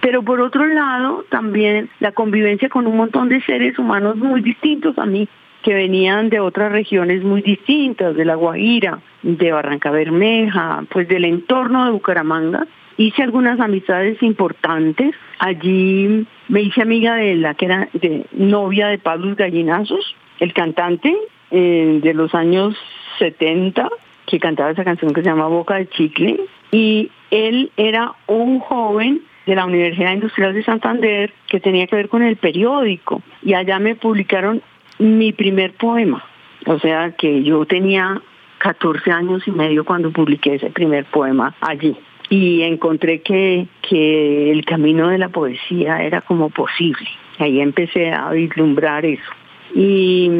Pero 0.00 0.22
por 0.22 0.40
otro 0.40 0.64
lado, 0.66 1.24
también 1.28 1.90
la 2.00 2.12
convivencia 2.12 2.70
con 2.70 2.86
un 2.86 2.96
montón 2.96 3.28
de 3.28 3.42
seres 3.42 3.78
humanos 3.78 4.16
muy 4.16 4.40
distintos 4.40 4.98
a 4.98 5.04
mí, 5.04 5.28
que 5.62 5.74
venían 5.74 6.30
de 6.30 6.40
otras 6.40 6.72
regiones 6.72 7.22
muy 7.22 7.42
distintas, 7.42 8.16
de 8.16 8.24
La 8.24 8.34
Guajira, 8.34 9.00
de 9.22 9.52
Barranca 9.52 9.90
Bermeja, 9.90 10.84
pues 10.90 11.06
del 11.06 11.26
entorno 11.26 11.84
de 11.84 11.90
Bucaramanga, 11.90 12.66
hice 12.96 13.22
algunas 13.22 13.60
amistades 13.60 14.22
importantes. 14.22 15.14
Allí 15.38 16.26
me 16.48 16.62
hice 16.62 16.82
amiga 16.82 17.16
de 17.16 17.36
la 17.36 17.54
que 17.54 17.66
era 17.66 17.88
de 17.92 18.26
novia 18.32 18.88
de 18.88 18.98
Pablo 18.98 19.34
Gallinazos, 19.36 20.14
el 20.38 20.52
cantante 20.52 21.16
eh, 21.50 22.00
de 22.02 22.14
los 22.14 22.34
años 22.34 22.76
70, 23.18 23.88
que 24.26 24.38
cantaba 24.38 24.70
esa 24.70 24.84
canción 24.84 25.12
que 25.12 25.22
se 25.22 25.28
llama 25.28 25.48
Boca 25.48 25.76
de 25.76 25.88
Chicle. 25.88 26.40
Y 26.72 27.10
él 27.30 27.72
era 27.76 28.12
un 28.26 28.60
joven 28.60 29.22
de 29.46 29.56
la 29.56 29.64
Universidad 29.64 30.12
Industrial 30.12 30.54
de 30.54 30.62
Santander 30.62 31.32
que 31.48 31.60
tenía 31.60 31.86
que 31.86 31.96
ver 31.96 32.08
con 32.08 32.22
el 32.22 32.36
periódico 32.36 33.22
y 33.42 33.54
allá 33.54 33.78
me 33.78 33.96
publicaron 33.96 34.62
mi 34.98 35.32
primer 35.32 35.72
poema. 35.72 36.24
O 36.66 36.78
sea 36.78 37.12
que 37.12 37.42
yo 37.42 37.64
tenía 37.64 38.20
14 38.58 39.10
años 39.10 39.42
y 39.46 39.50
medio 39.50 39.84
cuando 39.84 40.12
publiqué 40.12 40.54
ese 40.54 40.70
primer 40.70 41.06
poema 41.06 41.54
allí. 41.60 41.96
Y 42.30 42.62
encontré 42.62 43.20
que, 43.20 43.66
que 43.82 44.50
el 44.50 44.64
camino 44.64 45.08
de 45.08 45.18
la 45.18 45.28
poesía 45.28 46.02
era 46.02 46.22
como 46.22 46.48
posible. 46.48 47.08
Ahí 47.38 47.60
empecé 47.60 48.12
a 48.12 48.30
vislumbrar 48.30 49.04
eso. 49.04 49.30
Y 49.74 50.30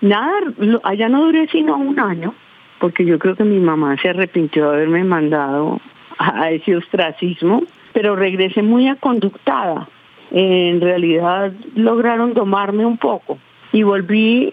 nada, 0.00 0.40
allá 0.82 1.08
no 1.08 1.24
duré 1.24 1.48
sino 1.48 1.76
un 1.76 1.98
año, 1.98 2.34
porque 2.78 3.04
yo 3.04 3.18
creo 3.18 3.36
que 3.36 3.44
mi 3.44 3.58
mamá 3.58 3.96
se 4.00 4.08
arrepintió 4.08 4.70
de 4.70 4.76
haberme 4.76 5.04
mandado 5.04 5.80
a 6.18 6.50
ese 6.50 6.76
ostracismo, 6.76 7.62
pero 7.92 8.16
regresé 8.16 8.62
muy 8.62 8.88
aconductada. 8.88 9.88
En 10.30 10.80
realidad 10.80 11.52
lograron 11.74 12.34
domarme 12.34 12.84
un 12.86 12.98
poco 12.98 13.38
y 13.72 13.82
volví, 13.82 14.52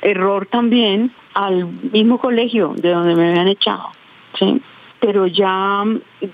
error 0.00 0.46
también, 0.46 1.12
al 1.34 1.66
mismo 1.92 2.18
colegio 2.18 2.74
de 2.76 2.90
donde 2.90 3.14
me 3.14 3.30
habían 3.30 3.48
echado, 3.48 3.90
¿sí? 4.38 4.60
Pero 5.00 5.26
ya 5.26 5.84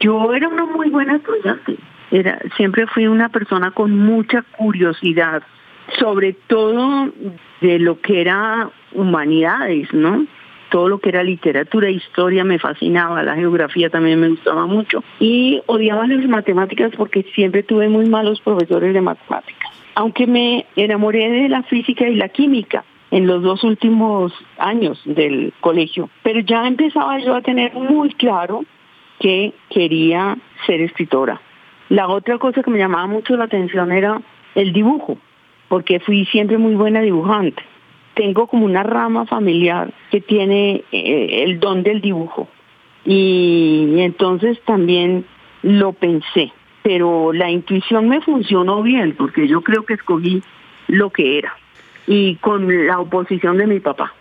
yo 0.01 0.33
era 0.33 0.49
una 0.49 0.65
muy 0.65 0.91
buena 0.91 1.17
estudiante, 1.17 1.77
era, 2.11 2.39
siempre 2.57 2.87
fui 2.87 3.07
una 3.07 3.29
persona 3.29 3.71
con 3.71 3.97
mucha 3.97 4.43
curiosidad, 4.57 5.43
sobre 5.99 6.33
todo 6.47 7.11
de 7.61 7.79
lo 7.79 8.01
que 8.01 8.21
era 8.21 8.71
humanidades, 8.93 9.93
¿no? 9.93 10.27
todo 10.75 10.89
lo 10.89 10.99
que 10.99 11.11
era 11.11 11.23
literatura, 11.23 11.89
historia 11.89 12.43
me 12.43 12.59
fascinaba, 12.59 13.23
la 13.23 13.37
geografía 13.37 13.91
también 13.91 14.19
me 14.19 14.31
gustaba 14.31 14.67
mucho 14.67 15.05
y 15.21 15.63
odiaba 15.67 16.05
las 16.09 16.27
matemáticas 16.27 16.91
porque 16.97 17.25
siempre 17.33 17.63
tuve 17.63 17.89
muy 17.89 18.09
malos 18.09 18.41
profesores 18.41 18.93
de 18.93 19.01
matemáticas. 19.01 19.71
Aunque 19.95 20.27
me 20.27 20.67
enamoré 20.75 21.31
de 21.31 21.49
la 21.49 21.63
física 21.63 22.09
y 22.09 22.17
la 22.17 22.29
química 22.29 22.85
en 23.15 23.27
los 23.27 23.43
dos 23.43 23.63
últimos 23.65 24.33
años 24.59 25.01
del 25.05 25.53
colegio, 25.61 26.11
pero 26.23 26.41
ya 26.41 26.67
empezaba 26.67 27.19
yo 27.21 27.35
a 27.35 27.43
tener 27.43 27.73
muy 27.75 28.13
claro 28.15 28.65
que 29.21 29.53
quería 29.71 30.37
ser 30.67 30.81
escritora. 30.81 31.41
La 31.89 32.09
otra 32.09 32.39
cosa 32.39 32.63
que 32.63 32.71
me 32.71 32.79
llamaba 32.79 33.07
mucho 33.07 33.37
la 33.37 33.45
atención 33.45 33.93
era 33.93 34.21
el 34.55 34.73
dibujo, 34.73 35.17
porque 35.69 36.01
fui 36.01 36.27
siempre 36.27 36.59
muy 36.59 36.75
buena 36.75 37.01
dibujante 37.01 37.63
tengo 38.15 38.47
como 38.47 38.65
una 38.65 38.83
rama 38.83 39.27
familiar 39.27 39.93
que 40.11 40.21
tiene 40.21 40.85
eh, 40.93 41.43
el 41.45 41.61
don 41.61 41.83
del 41.83 42.01
dibujo. 42.01 42.49
Y, 43.05 43.97
entonces 43.99 44.59
también 44.65 45.27
lo 45.63 45.93
pensé, 45.93 46.53
pero 46.83 47.33
la 47.33 47.51
intuición 47.51 48.09
me 48.09 48.21
funcionó 48.21 48.83
bien 48.83 49.15
porque 49.17 49.47
yo 49.47 49.61
creo 49.63 49.85
que 49.85 49.95
escogí 49.95 50.43
lo 50.89 51.11
que 51.11 51.39
era. 51.39 51.55
Y 52.07 52.37
con 52.37 52.87
la 52.87 53.01
oposición 53.01 53.57
de 53.57 53.67
mi 53.67 53.81
papá. 53.81 54.13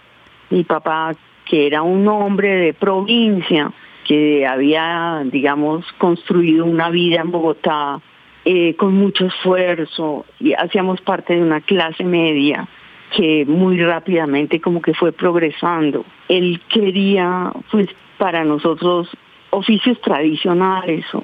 Mi 0.50 0.64
papá, 0.64 1.14
que 1.46 1.68
era 1.68 1.82
un 1.82 2.08
hombre 2.08 2.56
de 2.56 2.74
provincia, 2.74 3.72
que 4.04 4.46
había, 4.46 5.24
digamos, 5.26 5.86
construido 5.94 6.66
una 6.66 6.90
vida 6.90 7.22
en 7.22 7.32
Bogotá 7.32 8.02
eh, 8.46 8.76
con 8.76 8.94
mucho 8.94 9.26
esfuerzo 9.26 10.26
y 10.40 10.54
hacíamos 10.54 11.00
parte 11.02 11.36
de 11.36 11.42
una 11.42 11.62
clase 11.62 12.04
media 12.04 12.68
que 13.16 13.46
muy 13.46 13.82
rápidamente 13.82 14.60
como 14.60 14.82
que 14.82 14.94
fue 14.94 15.12
progresando. 15.12 16.04
Él 16.28 16.62
quería, 16.68 17.54
pues, 17.72 17.88
para 18.18 18.44
nosotros 18.44 19.10
oficios 19.52 20.02
tradicionales 20.02 21.06
o, 21.14 21.24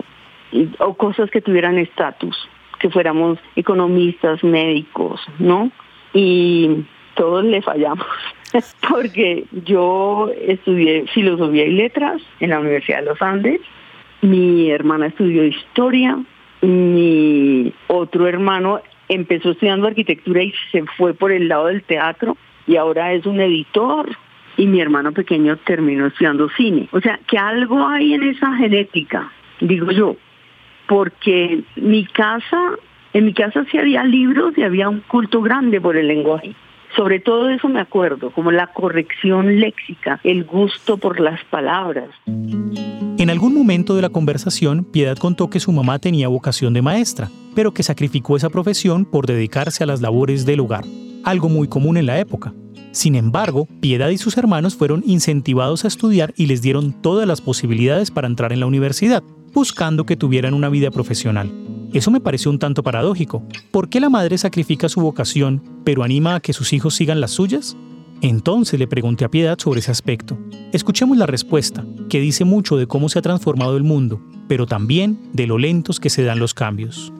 o 0.79 0.93
cosas 0.93 1.29
que 1.31 1.41
tuvieran 1.41 1.77
estatus, 1.77 2.37
que 2.79 2.89
fuéramos 2.89 3.39
economistas, 3.55 4.43
médicos, 4.43 5.19
¿no? 5.39 5.71
Y 6.13 6.85
todos 7.15 7.43
le 7.43 7.61
fallamos, 7.61 8.05
porque 8.89 9.45
yo 9.65 10.31
estudié 10.41 11.05
filosofía 11.07 11.65
y 11.65 11.71
letras 11.71 12.21
en 12.39 12.51
la 12.51 12.59
Universidad 12.59 12.99
de 12.99 13.05
los 13.05 13.21
Andes, 13.21 13.61
mi 14.21 14.69
hermana 14.69 15.07
estudió 15.07 15.43
historia, 15.45 16.17
mi 16.61 17.73
otro 17.87 18.27
hermano 18.27 18.81
empezó 19.07 19.51
estudiando 19.51 19.87
arquitectura 19.87 20.43
y 20.43 20.53
se 20.71 20.83
fue 20.97 21.13
por 21.13 21.31
el 21.31 21.47
lado 21.47 21.67
del 21.67 21.83
teatro 21.83 22.37
y 22.67 22.75
ahora 22.75 23.13
es 23.13 23.25
un 23.25 23.39
editor 23.39 24.09
y 24.57 24.67
mi 24.67 24.81
hermano 24.81 25.11
pequeño 25.11 25.57
terminó 25.57 26.07
estudiando 26.07 26.49
cine. 26.49 26.87
O 26.91 26.99
sea, 26.99 27.19
que 27.27 27.37
algo 27.37 27.87
hay 27.87 28.13
en 28.13 28.23
esa 28.23 28.55
genética, 28.57 29.31
digo 29.61 29.91
yo, 29.91 30.15
porque 30.87 31.61
mi 31.77 32.05
casa, 32.05 32.75
en 33.13 33.25
mi 33.25 33.33
casa 33.33 33.65
sí 33.71 33.77
había 33.77 34.03
libros 34.03 34.53
y 34.57 34.63
había 34.63 34.89
un 34.89 35.01
culto 35.01 35.41
grande 35.41 35.81
por 35.81 35.97
el 35.97 36.07
lenguaje. 36.07 36.55
Sobre 36.95 37.19
todo 37.19 37.49
eso 37.49 37.67
me 37.69 37.79
acuerdo, 37.79 38.31
como 38.31 38.51
la 38.51 38.67
corrección 38.67 39.59
léxica, 39.59 40.19
el 40.23 40.43
gusto 40.43 40.97
por 40.97 41.19
las 41.19 41.43
palabras. 41.45 42.09
En 42.25 43.29
algún 43.29 43.53
momento 43.53 43.95
de 43.95 44.01
la 44.01 44.09
conversación, 44.09 44.85
Piedad 44.85 45.17
contó 45.17 45.49
que 45.49 45.59
su 45.59 45.71
mamá 45.71 45.99
tenía 45.99 46.27
vocación 46.27 46.73
de 46.73 46.81
maestra, 46.81 47.29
pero 47.53 47.73
que 47.73 47.83
sacrificó 47.83 48.37
esa 48.37 48.49
profesión 48.49 49.05
por 49.05 49.27
dedicarse 49.27 49.83
a 49.83 49.87
las 49.87 50.01
labores 50.01 50.45
del 50.45 50.61
hogar, 50.61 50.83
algo 51.23 51.49
muy 51.49 51.67
común 51.67 51.97
en 51.97 52.05
la 52.05 52.19
época. 52.19 52.53
Sin 52.91 53.15
embargo, 53.15 53.67
Piedad 53.81 54.09
y 54.09 54.17
sus 54.17 54.37
hermanos 54.37 54.75
fueron 54.75 55.03
incentivados 55.05 55.85
a 55.85 55.89
estudiar 55.89 56.33
y 56.35 56.47
les 56.47 56.61
dieron 56.61 56.93
todas 57.01 57.27
las 57.27 57.41
posibilidades 57.41 58.09
para 58.09 58.27
entrar 58.27 58.51
en 58.51 58.61
la 58.61 58.65
universidad, 58.65 59.21
buscando 59.53 60.05
que 60.05 60.15
tuvieran 60.15 60.53
una 60.53 60.69
vida 60.69 60.89
profesional. 60.89 61.51
Eso 61.93 62.11
me 62.11 62.19
pareció 62.19 62.51
un 62.51 62.59
tanto 62.59 62.83
paradójico. 62.83 63.41
¿Por 63.71 63.89
qué 63.89 63.99
la 63.99 64.09
madre 64.09 64.37
sacrifica 64.37 64.89
su 64.89 65.01
vocación, 65.01 65.63
pero 65.83 66.03
anima 66.03 66.35
a 66.35 66.39
que 66.39 66.53
sus 66.53 66.71
hijos 66.71 66.95
sigan 66.95 67.19
las 67.19 67.31
suyas? 67.31 67.75
Entonces 68.21 68.79
le 68.79 68.85
pregunté 68.85 69.25
a 69.25 69.29
Piedad 69.29 69.57
sobre 69.57 69.79
ese 69.79 69.89
aspecto. 69.89 70.37
Escuchemos 70.71 71.17
la 71.17 71.25
respuesta, 71.25 71.83
que 72.09 72.19
dice 72.19 72.45
mucho 72.45 72.77
de 72.77 72.85
cómo 72.85 73.09
se 73.09 73.17
ha 73.17 73.23
transformado 73.23 73.75
el 73.75 73.83
mundo, 73.83 74.19
pero 74.47 74.67
también 74.67 75.17
de 75.33 75.47
lo 75.47 75.57
lentos 75.57 75.99
que 75.99 76.11
se 76.11 76.23
dan 76.23 76.37
los 76.37 76.53
cambios. 76.53 77.11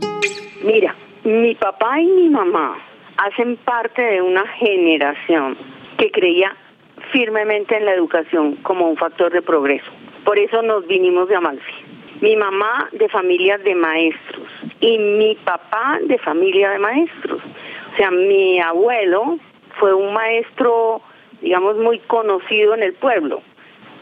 Mira, 0.63 0.95
mi 1.23 1.55
papá 1.55 1.99
y 1.99 2.05
mi 2.05 2.29
mamá 2.29 2.77
hacen 3.17 3.57
parte 3.65 4.01
de 4.01 4.21
una 4.21 4.45
generación 4.59 5.57
que 5.97 6.11
creía 6.11 6.55
firmemente 7.11 7.75
en 7.75 7.85
la 7.85 7.93
educación 7.93 8.57
como 8.57 8.87
un 8.87 8.97
factor 8.97 9.31
de 9.31 9.41
progreso. 9.41 9.89
Por 10.25 10.37
eso 10.37 10.61
nos 10.61 10.85
vinimos 10.85 11.27
de 11.27 11.35
Amalfi. 11.37 11.73
Mi 12.21 12.35
mamá 12.35 12.89
de 12.91 13.07
familia 13.09 13.57
de 13.57 13.73
maestros 13.73 14.48
y 14.79 14.97
mi 14.97 15.35
papá 15.35 15.99
de 16.07 16.17
familia 16.19 16.71
de 16.71 16.79
maestros. 16.79 17.41
O 17.93 17.95
sea, 17.97 18.11
mi 18.11 18.59
abuelo 18.59 19.37
fue 19.79 19.93
un 19.93 20.13
maestro, 20.13 21.01
digamos, 21.41 21.77
muy 21.77 21.99
conocido 21.99 22.73
en 22.75 22.83
el 22.83 22.93
pueblo 22.93 23.41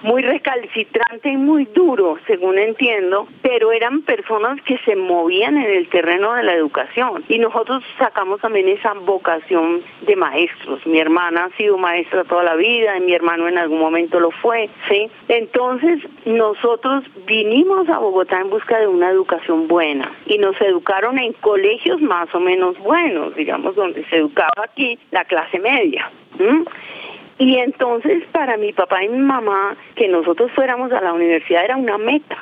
muy 0.03 0.21
recalcitrante 0.21 1.29
y 1.29 1.37
muy 1.37 1.65
duro, 1.65 2.17
según 2.27 2.57
entiendo, 2.57 3.27
pero 3.41 3.71
eran 3.71 4.01
personas 4.01 4.61
que 4.63 4.77
se 4.79 4.95
movían 4.95 5.57
en 5.57 5.69
el 5.69 5.89
terreno 5.89 6.33
de 6.33 6.43
la 6.43 6.53
educación. 6.53 7.23
Y 7.27 7.39
nosotros 7.39 7.83
sacamos 7.97 8.41
también 8.41 8.67
esa 8.67 8.93
vocación 8.93 9.81
de 10.05 10.15
maestros. 10.15 10.85
Mi 10.85 10.99
hermana 10.99 11.45
ha 11.45 11.57
sido 11.57 11.77
maestra 11.77 12.23
toda 12.23 12.43
la 12.43 12.55
vida 12.55 12.97
y 12.97 13.01
mi 13.01 13.13
hermano 13.13 13.47
en 13.47 13.57
algún 13.57 13.79
momento 13.79 14.19
lo 14.19 14.31
fue, 14.31 14.69
¿sí? 14.89 15.09
Entonces, 15.27 15.99
nosotros 16.25 17.03
vinimos 17.25 17.89
a 17.89 17.99
Bogotá 17.99 18.39
en 18.41 18.49
busca 18.49 18.79
de 18.79 18.87
una 18.87 19.09
educación 19.09 19.67
buena 19.67 20.11
y 20.25 20.37
nos 20.37 20.59
educaron 20.61 21.17
en 21.17 21.33
colegios 21.33 22.01
más 22.01 22.33
o 22.33 22.39
menos 22.39 22.77
buenos, 22.79 23.35
digamos, 23.35 23.75
donde 23.75 24.05
se 24.05 24.17
educaba 24.17 24.63
aquí 24.63 24.97
la 25.11 25.25
clase 25.25 25.59
media. 25.59 26.09
Y 27.39 27.57
entonces 27.57 28.23
para 28.31 28.57
mi 28.57 28.73
papá 28.73 29.03
y 29.03 29.09
mi 29.09 29.19
mamá 29.19 29.75
que 29.95 30.07
nosotros 30.07 30.51
fuéramos 30.53 30.91
a 30.91 31.01
la 31.01 31.13
universidad 31.13 31.65
era 31.65 31.77
una 31.77 31.97
meta. 31.97 32.37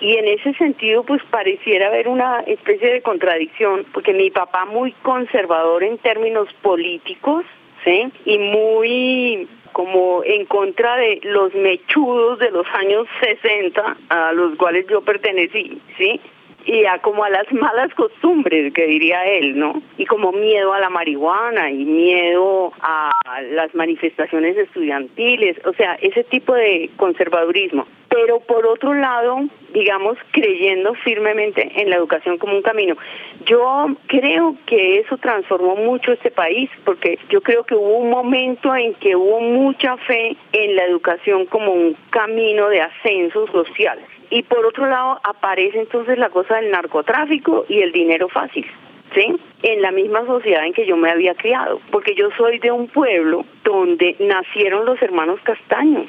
Y 0.00 0.16
en 0.16 0.26
ese 0.26 0.54
sentido 0.54 1.02
pues 1.02 1.22
pareciera 1.24 1.88
haber 1.88 2.08
una 2.08 2.40
especie 2.40 2.92
de 2.92 3.02
contradicción, 3.02 3.84
porque 3.92 4.12
mi 4.12 4.30
papá 4.30 4.64
muy 4.64 4.92
conservador 5.02 5.82
en 5.82 5.98
términos 5.98 6.48
políticos, 6.62 7.44
¿sí? 7.84 8.10
Y 8.24 8.38
muy 8.38 9.48
como 9.72 10.22
en 10.24 10.46
contra 10.46 10.96
de 10.96 11.20
los 11.24 11.54
mechudos 11.54 12.38
de 12.38 12.50
los 12.50 12.66
años 12.72 13.06
60 13.20 13.96
a 14.08 14.32
los 14.32 14.56
cuales 14.56 14.86
yo 14.88 15.02
pertenecí, 15.02 15.80
¿sí? 15.96 16.20
Y 16.64 16.84
a 16.84 16.98
como 16.98 17.24
a 17.24 17.30
las 17.30 17.50
malas 17.52 17.92
costumbres 17.94 18.72
que 18.72 18.86
diría 18.86 19.24
él, 19.24 19.58
¿no? 19.58 19.80
Y 19.96 20.06
como 20.06 20.32
miedo 20.32 20.72
a 20.72 20.80
la 20.80 20.90
marihuana 20.90 21.70
y 21.70 21.84
miedo 21.84 22.72
a 22.80 23.10
las 23.52 23.74
manifestaciones 23.74 24.56
estudiantiles, 24.56 25.56
o 25.64 25.72
sea, 25.72 25.94
ese 25.94 26.24
tipo 26.24 26.54
de 26.54 26.90
conservadurismo. 26.96 27.86
Pero 28.10 28.40
por 28.40 28.66
otro 28.66 28.94
lado, 28.94 29.42
digamos, 29.72 30.16
creyendo 30.32 30.94
firmemente 31.04 31.70
en 31.80 31.90
la 31.90 31.96
educación 31.96 32.38
como 32.38 32.54
un 32.54 32.62
camino. 32.62 32.96
Yo 33.44 33.88
creo 34.06 34.56
que 34.66 35.00
eso 35.00 35.18
transformó 35.18 35.76
mucho 35.76 36.12
este 36.12 36.30
país, 36.30 36.70
porque 36.84 37.18
yo 37.28 37.42
creo 37.42 37.64
que 37.64 37.74
hubo 37.74 37.98
un 37.98 38.10
momento 38.10 38.74
en 38.74 38.94
que 38.94 39.14
hubo 39.14 39.40
mucha 39.40 39.96
fe 39.98 40.36
en 40.52 40.76
la 40.76 40.84
educación 40.84 41.46
como 41.46 41.72
un 41.72 41.96
camino 42.10 42.68
de 42.68 42.80
ascenso 42.80 43.46
social 43.48 43.98
y 44.30 44.42
por 44.42 44.64
otro 44.66 44.86
lado 44.86 45.20
aparece 45.24 45.80
entonces 45.80 46.18
la 46.18 46.30
cosa 46.30 46.56
del 46.56 46.70
narcotráfico 46.70 47.64
y 47.68 47.80
el 47.80 47.92
dinero 47.92 48.28
fácil. 48.28 48.66
¿Sí? 49.14 49.34
En 49.62 49.80
la 49.80 49.90
misma 49.90 50.26
sociedad 50.26 50.66
en 50.66 50.74
que 50.74 50.84
yo 50.84 50.94
me 50.94 51.10
había 51.10 51.34
criado, 51.34 51.80
porque 51.90 52.14
yo 52.14 52.28
soy 52.36 52.58
de 52.58 52.70
un 52.70 52.88
pueblo 52.88 53.46
donde 53.64 54.14
nacieron 54.20 54.84
los 54.84 55.00
hermanos 55.00 55.40
Castaño 55.44 56.04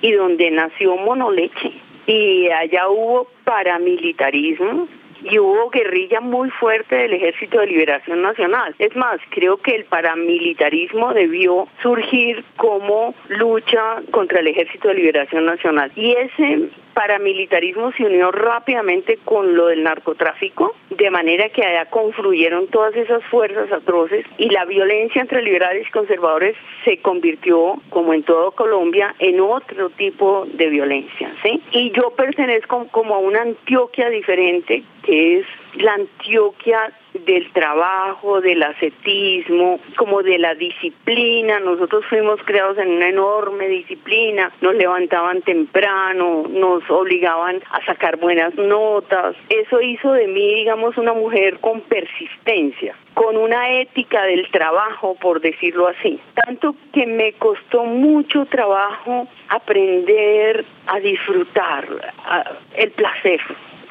y 0.00 0.12
donde 0.12 0.52
nació 0.52 0.96
Monoleche 0.96 1.72
y 2.06 2.48
allá 2.50 2.88
hubo 2.88 3.26
paramilitarismo, 3.44 4.86
y 5.24 5.38
hubo 5.38 5.70
guerrilla 5.70 6.20
muy 6.20 6.50
fuerte 6.50 6.94
del 6.94 7.14
Ejército 7.14 7.58
de 7.58 7.66
Liberación 7.66 8.22
Nacional. 8.22 8.74
Es 8.78 8.94
más, 8.94 9.18
creo 9.30 9.56
que 9.56 9.74
el 9.74 9.84
paramilitarismo 9.86 11.14
debió 11.14 11.66
surgir 11.82 12.44
como 12.56 13.14
lucha 13.28 14.02
contra 14.10 14.40
el 14.40 14.48
Ejército 14.48 14.88
de 14.88 14.94
Liberación 14.94 15.46
Nacional. 15.46 15.90
Y 15.96 16.12
ese 16.12 16.68
paramilitarismo 16.94 17.92
se 17.92 18.04
unió 18.04 18.30
rápidamente 18.30 19.18
con 19.24 19.54
lo 19.56 19.66
del 19.66 19.82
narcotráfico, 19.82 20.74
de 20.90 21.10
manera 21.10 21.48
que 21.50 21.62
allá 21.62 21.86
confluyeron 21.90 22.68
todas 22.68 22.94
esas 22.96 23.22
fuerzas 23.24 23.70
atroces 23.72 24.24
y 24.38 24.48
la 24.50 24.64
violencia 24.64 25.20
entre 25.20 25.42
liberales 25.42 25.86
y 25.86 25.90
conservadores 25.90 26.56
se 26.84 26.98
convirtió, 26.98 27.74
como 27.90 28.14
en 28.14 28.22
todo 28.22 28.52
Colombia, 28.52 29.14
en 29.18 29.40
otro 29.40 29.90
tipo 29.90 30.46
de 30.52 30.68
violencia. 30.68 31.34
¿sí? 31.42 31.62
Y 31.72 31.90
yo 31.92 32.10
pertenezco 32.10 32.86
como 32.90 33.14
a 33.14 33.18
una 33.18 33.42
Antioquia 33.42 34.08
diferente, 34.08 34.82
que 35.02 35.40
es 35.40 35.46
la 35.76 35.94
Antioquia 35.94 36.92
del 37.14 37.50
trabajo, 37.52 38.40
del 38.40 38.62
ascetismo, 38.62 39.78
como 39.96 40.22
de 40.22 40.38
la 40.38 40.54
disciplina. 40.54 41.60
Nosotros 41.60 42.04
fuimos 42.08 42.40
creados 42.44 42.78
en 42.78 42.88
una 42.90 43.08
enorme 43.08 43.68
disciplina, 43.68 44.52
nos 44.60 44.74
levantaban 44.74 45.42
temprano, 45.42 46.44
nos 46.48 46.88
obligaban 46.90 47.62
a 47.70 47.84
sacar 47.84 48.16
buenas 48.16 48.54
notas. 48.56 49.36
Eso 49.48 49.80
hizo 49.80 50.12
de 50.12 50.26
mí, 50.26 50.54
digamos, 50.54 50.96
una 50.98 51.12
mujer 51.12 51.58
con 51.60 51.80
persistencia, 51.82 52.96
con 53.14 53.36
una 53.36 53.70
ética 53.80 54.24
del 54.24 54.50
trabajo, 54.50 55.16
por 55.20 55.40
decirlo 55.40 55.88
así. 55.88 56.18
Tanto 56.44 56.74
que 56.92 57.06
me 57.06 57.32
costó 57.34 57.84
mucho 57.84 58.46
trabajo 58.46 59.28
aprender 59.48 60.64
a 60.86 60.98
disfrutar 61.00 61.86
el 62.76 62.90
placer 62.92 63.40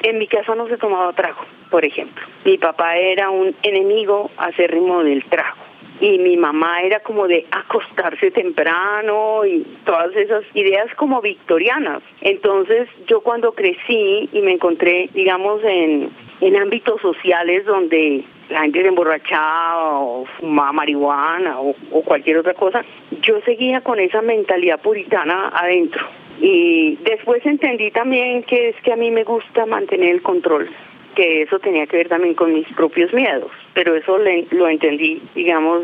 en 0.04 0.18
mi 0.18 0.26
casa 0.26 0.54
no 0.54 0.68
se 0.68 0.76
tomaba 0.76 1.12
trago, 1.14 1.40
por 1.70 1.84
ejemplo. 1.84 2.22
Mi 2.44 2.58
papá 2.58 2.96
era 2.96 3.30
un 3.30 3.56
enemigo 3.62 4.30
acérrimo 4.36 5.02
del 5.02 5.24
trago. 5.24 5.56
Y 6.00 6.18
mi 6.18 6.36
mamá 6.36 6.82
era 6.82 7.00
como 7.00 7.26
de 7.26 7.46
acostarse 7.50 8.30
temprano 8.32 9.46
y 9.46 9.64
todas 9.86 10.14
esas 10.14 10.44
ideas 10.52 10.92
como 10.96 11.22
victorianas. 11.22 12.02
Entonces 12.20 12.88
yo 13.06 13.22
cuando 13.22 13.52
crecí 13.52 14.28
y 14.30 14.40
me 14.42 14.52
encontré, 14.52 15.08
digamos, 15.14 15.62
en, 15.64 16.10
en 16.40 16.56
ámbitos 16.56 17.00
sociales 17.00 17.64
donde 17.64 18.24
la 18.50 18.62
gente 18.62 18.82
se 18.82 18.88
emborrachaba 18.88 20.00
o 20.00 20.26
fumaba 20.38 20.72
marihuana 20.72 21.60
o, 21.60 21.74
o 21.92 22.02
cualquier 22.02 22.38
otra 22.38 22.52
cosa, 22.52 22.84
yo 23.22 23.40
seguía 23.42 23.80
con 23.80 23.98
esa 24.00 24.20
mentalidad 24.20 24.80
puritana 24.82 25.50
adentro 25.54 26.04
y 26.40 26.96
después 27.04 27.44
entendí 27.46 27.90
también 27.90 28.42
que 28.42 28.70
es 28.70 28.76
que 28.82 28.92
a 28.92 28.96
mí 28.96 29.10
me 29.10 29.24
gusta 29.24 29.66
mantener 29.66 30.10
el 30.10 30.22
control, 30.22 30.68
que 31.14 31.42
eso 31.42 31.58
tenía 31.58 31.86
que 31.86 31.98
ver 31.98 32.08
también 32.08 32.34
con 32.34 32.52
mis 32.52 32.66
propios 32.74 33.12
miedos, 33.12 33.50
pero 33.74 33.94
eso 33.94 34.18
lo 34.18 34.68
entendí, 34.68 35.22
digamos, 35.34 35.82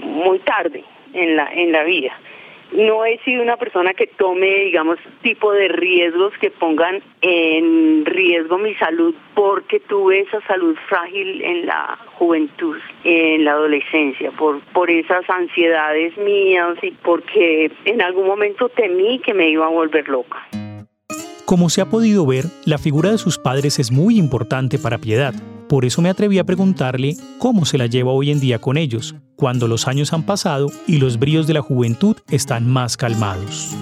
muy 0.00 0.38
tarde 0.40 0.84
en 1.14 1.36
la, 1.36 1.52
en 1.52 1.72
la 1.72 1.84
vida 1.84 2.12
no 2.76 3.04
he 3.04 3.18
sido 3.24 3.42
una 3.42 3.56
persona 3.56 3.94
que 3.94 4.06
tome, 4.06 4.64
digamos, 4.64 4.98
tipo 5.22 5.52
de 5.52 5.68
riesgos 5.68 6.32
que 6.40 6.50
pongan 6.50 7.02
en 7.22 8.04
riesgo 8.04 8.58
mi 8.58 8.74
salud 8.74 9.14
porque 9.34 9.80
tuve 9.80 10.20
esa 10.20 10.40
salud 10.46 10.76
frágil 10.88 11.42
en 11.42 11.66
la 11.66 11.98
juventud, 12.14 12.76
en 13.04 13.44
la 13.44 13.52
adolescencia, 13.52 14.30
por, 14.32 14.60
por 14.72 14.90
esas 14.90 15.28
ansiedades 15.28 16.16
mías 16.18 16.76
y 16.82 16.90
porque 16.90 17.70
en 17.84 18.02
algún 18.02 18.26
momento 18.26 18.68
temí 18.68 19.18
que 19.20 19.34
me 19.34 19.48
iba 19.48 19.66
a 19.66 19.70
volver 19.70 20.08
loca. 20.08 20.46
Como 21.46 21.70
se 21.70 21.80
ha 21.80 21.86
podido 21.86 22.26
ver, 22.26 22.44
la 22.66 22.76
figura 22.76 23.10
de 23.10 23.18
sus 23.18 23.38
padres 23.38 23.78
es 23.78 23.92
muy 23.92 24.18
importante 24.18 24.78
para 24.78 24.98
Piedad. 24.98 25.32
Por 25.68 25.84
eso 25.84 26.00
me 26.00 26.08
atreví 26.08 26.38
a 26.38 26.44
preguntarle 26.44 27.14
cómo 27.38 27.64
se 27.64 27.78
la 27.78 27.86
lleva 27.86 28.12
hoy 28.12 28.30
en 28.30 28.40
día 28.40 28.58
con 28.58 28.76
ellos, 28.76 29.16
cuando 29.36 29.66
los 29.66 29.88
años 29.88 30.12
han 30.12 30.24
pasado 30.24 30.68
y 30.86 31.00
los 31.00 31.18
bríos 31.18 31.46
de 31.46 31.54
la 31.54 31.62
juventud 31.62 32.16
están 32.30 32.70
más 32.70 32.96
calmados. 32.96 33.76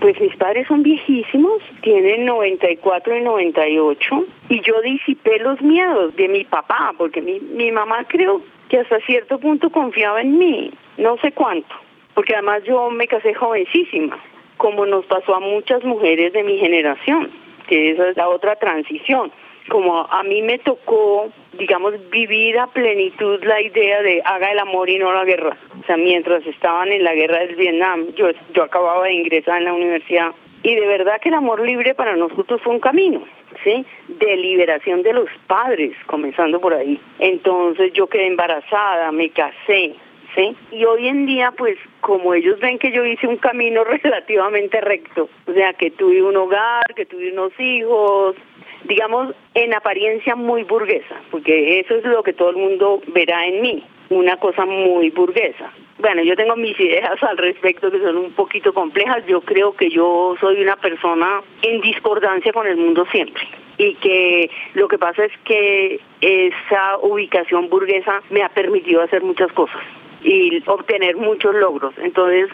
Pues 0.00 0.20
mis 0.20 0.34
padres 0.36 0.66
son 0.66 0.82
viejísimos, 0.82 1.62
tienen 1.82 2.26
94 2.26 3.16
y 3.16 3.22
98, 3.22 4.26
y 4.50 4.60
yo 4.60 4.80
disipé 4.82 5.38
los 5.38 5.60
miedos 5.62 6.14
de 6.16 6.28
mi 6.28 6.44
papá, 6.44 6.92
porque 6.98 7.22
mi, 7.22 7.40
mi 7.40 7.70
mamá 7.70 8.04
creo 8.08 8.42
que 8.68 8.80
hasta 8.80 8.98
cierto 9.06 9.38
punto 9.38 9.70
confiaba 9.70 10.20
en 10.20 10.38
mí, 10.38 10.70
no 10.98 11.16
sé 11.18 11.32
cuánto, 11.32 11.74
porque 12.14 12.34
además 12.34 12.62
yo 12.64 12.90
me 12.90 13.06
casé 13.06 13.32
jovencísima 13.34 14.18
como 14.62 14.86
nos 14.86 15.04
pasó 15.06 15.34
a 15.34 15.40
muchas 15.40 15.82
mujeres 15.82 16.32
de 16.32 16.44
mi 16.44 16.56
generación, 16.56 17.30
que 17.66 17.90
esa 17.90 18.10
es 18.10 18.16
la 18.16 18.28
otra 18.28 18.54
transición. 18.54 19.32
Como 19.68 20.00
a 20.00 20.22
mí 20.22 20.42
me 20.42 20.58
tocó, 20.58 21.30
digamos, 21.58 21.94
vivir 22.10 22.58
a 22.58 22.66
plenitud 22.66 23.42
la 23.44 23.60
idea 23.60 24.02
de 24.02 24.20
haga 24.24 24.50
el 24.50 24.58
amor 24.58 24.90
y 24.90 24.98
no 24.98 25.12
la 25.12 25.24
guerra. 25.24 25.56
O 25.80 25.86
sea, 25.86 25.96
mientras 25.96 26.44
estaban 26.46 26.90
en 26.90 27.04
la 27.04 27.14
guerra 27.14 27.38
del 27.40 27.56
Vietnam, 27.56 28.08
yo, 28.14 28.28
yo 28.54 28.64
acababa 28.64 29.04
de 29.04 29.12
ingresar 29.12 29.58
en 29.58 29.66
la 29.66 29.74
universidad 29.74 30.32
y 30.62 30.74
de 30.76 30.86
verdad 30.86 31.20
que 31.20 31.28
el 31.28 31.34
amor 31.34 31.60
libre 31.60 31.94
para 31.94 32.14
nosotros 32.16 32.60
fue 32.62 32.74
un 32.74 32.80
camino, 32.80 33.24
¿sí? 33.64 33.84
De 34.06 34.36
liberación 34.36 35.02
de 35.02 35.12
los 35.12 35.28
padres, 35.48 35.92
comenzando 36.06 36.60
por 36.60 36.72
ahí. 36.72 37.00
Entonces 37.18 37.92
yo 37.92 38.06
quedé 38.06 38.28
embarazada, 38.28 39.10
me 39.10 39.30
casé, 39.30 39.94
¿sí? 40.36 40.56
Y 40.70 40.84
hoy 40.84 41.08
en 41.08 41.26
día, 41.26 41.52
pues, 41.56 41.76
como 42.00 42.32
ellos 42.34 42.60
ven 42.60 42.78
que 42.78 42.92
yo 42.92 43.04
hice 43.04 43.26
un 43.26 43.38
camino 43.38 43.82
relativamente 44.02 44.80
recto, 44.80 45.28
o 45.46 45.52
sea, 45.52 45.72
que 45.72 45.90
tuve 45.90 46.22
un 46.22 46.36
hogar, 46.36 46.84
que 46.94 47.06
tuve 47.06 47.32
unos 47.32 47.58
hijos, 47.58 48.36
digamos, 48.84 49.34
en 49.54 49.74
apariencia 49.74 50.34
muy 50.36 50.64
burguesa, 50.64 51.20
porque 51.30 51.80
eso 51.80 51.96
es 51.96 52.04
lo 52.04 52.22
que 52.22 52.32
todo 52.32 52.50
el 52.50 52.56
mundo 52.56 53.00
verá 53.08 53.46
en 53.46 53.62
mí, 53.62 53.84
una 54.10 54.36
cosa 54.36 54.64
muy 54.66 55.10
burguesa. 55.10 55.72
Bueno, 55.98 56.22
yo 56.22 56.34
tengo 56.34 56.56
mis 56.56 56.78
ideas 56.80 57.22
al 57.22 57.38
respecto 57.38 57.90
que 57.90 58.00
son 58.00 58.16
un 58.16 58.32
poquito 58.32 58.74
complejas. 58.74 59.24
Yo 59.26 59.40
creo 59.42 59.72
que 59.74 59.88
yo 59.88 60.34
soy 60.40 60.60
una 60.60 60.76
persona 60.76 61.42
en 61.62 61.80
discordancia 61.80 62.52
con 62.52 62.66
el 62.66 62.76
mundo 62.76 63.06
siempre 63.12 63.42
y 63.78 63.94
que 63.94 64.50
lo 64.74 64.88
que 64.88 64.98
pasa 64.98 65.24
es 65.24 65.32
que 65.44 66.00
esa 66.20 66.98
ubicación 67.02 67.68
burguesa 67.68 68.22
me 68.30 68.42
ha 68.42 68.48
permitido 68.48 69.02
hacer 69.02 69.22
muchas 69.22 69.52
cosas 69.52 69.80
y 70.22 70.62
obtener 70.66 71.16
muchos 71.16 71.54
logros. 71.54 71.94
Entonces 71.98 72.48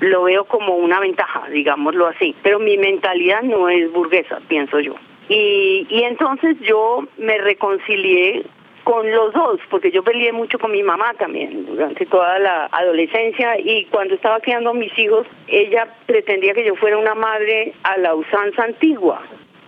lo 0.00 0.24
veo 0.24 0.44
como 0.44 0.76
una 0.76 1.00
ventaja, 1.00 1.48
digámoslo 1.50 2.06
así. 2.06 2.34
Pero 2.42 2.58
mi 2.58 2.76
mentalidad 2.76 3.42
no 3.42 3.68
es 3.68 3.90
burguesa, 3.92 4.40
pienso 4.48 4.80
yo. 4.80 4.94
Y, 5.28 5.86
entonces 5.90 6.56
yo 6.60 7.04
me 7.18 7.38
reconcilié 7.38 8.44
con 8.84 9.10
los 9.10 9.32
dos, 9.32 9.58
porque 9.68 9.90
yo 9.90 10.04
peleé 10.04 10.32
mucho 10.32 10.58
con 10.58 10.70
mi 10.70 10.82
mamá 10.82 11.12
también 11.14 11.66
durante 11.66 12.06
toda 12.06 12.38
la 12.38 12.66
adolescencia 12.70 13.58
y 13.58 13.84
cuando 13.86 14.14
estaba 14.14 14.38
criando 14.38 14.70
a 14.70 14.74
mis 14.74 14.96
hijos, 14.96 15.26
ella 15.48 15.88
pretendía 16.06 16.54
que 16.54 16.64
yo 16.64 16.76
fuera 16.76 16.96
una 16.96 17.16
madre 17.16 17.74
a 17.82 17.96
la 17.98 18.14
usanza 18.14 18.62
antigua. 18.62 19.22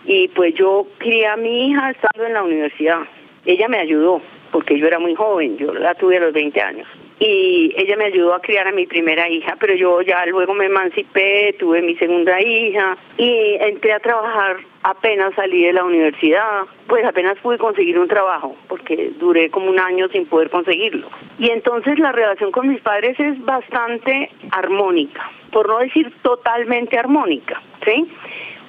Y 0.04 0.28
pues 0.28 0.54
yo 0.54 0.86
crié 0.98 1.26
a 1.26 1.36
mi 1.36 1.68
hija 1.68 1.90
estando 1.90 2.26
en 2.26 2.34
la 2.34 2.44
universidad. 2.44 3.00
Ella 3.44 3.66
me 3.68 3.78
ayudó, 3.78 4.22
porque 4.52 4.78
yo 4.78 4.86
era 4.86 5.00
muy 5.00 5.16
joven, 5.16 5.58
yo 5.58 5.74
la 5.74 5.94
tuve 5.94 6.18
a 6.18 6.20
los 6.20 6.32
20 6.32 6.60
años 6.60 6.86
y 7.20 7.74
ella 7.76 7.96
me 7.96 8.04
ayudó 8.04 8.34
a 8.34 8.40
criar 8.40 8.68
a 8.68 8.72
mi 8.72 8.86
primera 8.86 9.28
hija, 9.28 9.56
pero 9.58 9.74
yo 9.74 10.00
ya 10.02 10.24
luego 10.26 10.54
me 10.54 10.66
emancipé, 10.66 11.54
tuve 11.58 11.82
mi 11.82 11.96
segunda 11.96 12.40
hija 12.40 12.96
y 13.16 13.56
entré 13.60 13.92
a 13.92 14.00
trabajar 14.00 14.58
apenas 14.82 15.34
salí 15.34 15.64
de 15.64 15.72
la 15.72 15.84
universidad, 15.84 16.62
pues 16.86 17.04
apenas 17.04 17.36
pude 17.38 17.58
conseguir 17.58 17.98
un 17.98 18.08
trabajo, 18.08 18.56
porque 18.68 19.10
duré 19.18 19.50
como 19.50 19.70
un 19.70 19.78
año 19.78 20.08
sin 20.08 20.26
poder 20.26 20.50
conseguirlo. 20.50 21.10
Y 21.38 21.50
entonces 21.50 21.98
la 21.98 22.12
relación 22.12 22.52
con 22.52 22.68
mis 22.68 22.80
padres 22.80 23.18
es 23.18 23.44
bastante 23.44 24.30
armónica, 24.52 25.30
por 25.52 25.68
no 25.68 25.78
decir 25.78 26.12
totalmente 26.22 26.98
armónica, 26.98 27.60
¿sí? 27.84 28.06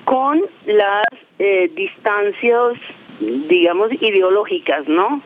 Con 0.06 0.44
las 0.66 1.06
eh, 1.38 1.70
distancias, 1.76 2.74
digamos, 3.20 3.92
ideológicas, 4.02 4.88
¿no? 4.88 5.22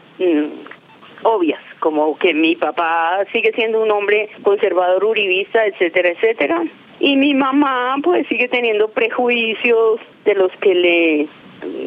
Obvias, 1.23 1.61
como 1.79 2.17
que 2.17 2.33
mi 2.33 2.55
papá 2.55 3.19
sigue 3.31 3.51
siendo 3.53 3.81
un 3.81 3.91
hombre 3.91 4.29
conservador 4.43 5.03
uribista, 5.03 5.65
etcétera, 5.65 6.09
etcétera. 6.09 6.63
Y 6.99 7.15
mi 7.17 7.33
mamá 7.33 7.95
pues 8.03 8.27
sigue 8.27 8.47
teniendo 8.47 8.89
prejuicios 8.89 9.99
de 10.25 10.35
los 10.35 10.51
que 10.61 10.75
le 10.75 11.27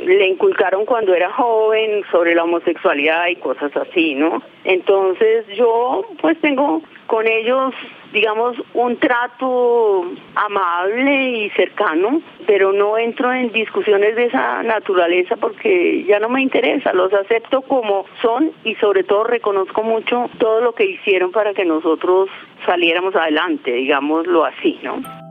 le 0.06 0.28
inculcaron 0.28 0.84
cuando 0.84 1.14
era 1.14 1.32
joven 1.32 2.04
sobre 2.10 2.34
la 2.34 2.44
homosexualidad 2.44 3.26
y 3.28 3.36
cosas 3.36 3.76
así, 3.76 4.14
¿no? 4.14 4.42
Entonces 4.64 5.46
yo 5.56 6.04
pues 6.20 6.40
tengo 6.40 6.82
con 7.06 7.26
ellos, 7.26 7.72
digamos, 8.12 8.56
un 8.74 8.96
trato 8.96 10.04
amable 10.34 11.30
y 11.30 11.50
cercano, 11.50 12.20
pero 12.46 12.72
no 12.72 12.98
entro 12.98 13.32
en 13.32 13.52
discusiones 13.52 14.16
de 14.16 14.26
esa 14.26 14.62
naturaleza 14.62 15.36
porque 15.36 16.04
ya 16.04 16.18
no 16.18 16.28
me 16.28 16.42
interesa, 16.42 16.92
los 16.92 17.12
acepto 17.12 17.62
como 17.62 18.06
son 18.22 18.52
y 18.64 18.74
sobre 18.76 19.04
todo 19.04 19.24
reconozco 19.24 19.82
mucho 19.82 20.28
todo 20.38 20.60
lo 20.60 20.72
que 20.74 20.84
hicieron 20.84 21.30
para 21.30 21.54
que 21.54 21.64
nosotros 21.64 22.28
saliéramos 22.64 23.14
adelante, 23.14 23.72
digámoslo 23.72 24.44
así, 24.44 24.78
¿no? 24.82 25.25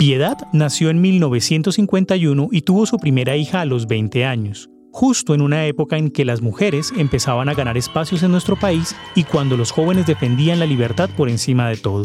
Piedad 0.00 0.38
nació 0.54 0.88
en 0.88 1.02
1951 1.02 2.48
y 2.50 2.62
tuvo 2.62 2.86
su 2.86 2.96
primera 2.96 3.36
hija 3.36 3.60
a 3.60 3.66
los 3.66 3.86
20 3.86 4.24
años, 4.24 4.70
justo 4.90 5.34
en 5.34 5.42
una 5.42 5.66
época 5.66 5.98
en 5.98 6.10
que 6.10 6.24
las 6.24 6.40
mujeres 6.40 6.90
empezaban 6.96 7.50
a 7.50 7.54
ganar 7.54 7.76
espacios 7.76 8.22
en 8.22 8.30
nuestro 8.30 8.56
país 8.56 8.96
y 9.14 9.24
cuando 9.24 9.58
los 9.58 9.72
jóvenes 9.72 10.06
defendían 10.06 10.58
la 10.58 10.64
libertad 10.64 11.10
por 11.14 11.28
encima 11.28 11.68
de 11.68 11.76
todo. 11.76 12.04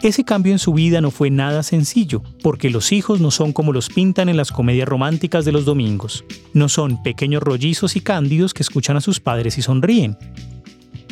Ese 0.00 0.24
cambio 0.24 0.52
en 0.54 0.58
su 0.58 0.72
vida 0.72 1.02
no 1.02 1.10
fue 1.10 1.28
nada 1.28 1.62
sencillo, 1.62 2.22
porque 2.42 2.70
los 2.70 2.90
hijos 2.90 3.20
no 3.20 3.30
son 3.30 3.52
como 3.52 3.74
los 3.74 3.90
pintan 3.90 4.30
en 4.30 4.38
las 4.38 4.50
comedias 4.50 4.88
románticas 4.88 5.44
de 5.44 5.52
los 5.52 5.66
domingos. 5.66 6.24
No 6.54 6.70
son 6.70 7.02
pequeños 7.02 7.42
rollizos 7.42 7.96
y 7.96 8.00
cándidos 8.00 8.54
que 8.54 8.62
escuchan 8.62 8.96
a 8.96 9.02
sus 9.02 9.20
padres 9.20 9.58
y 9.58 9.62
sonríen. 9.62 10.16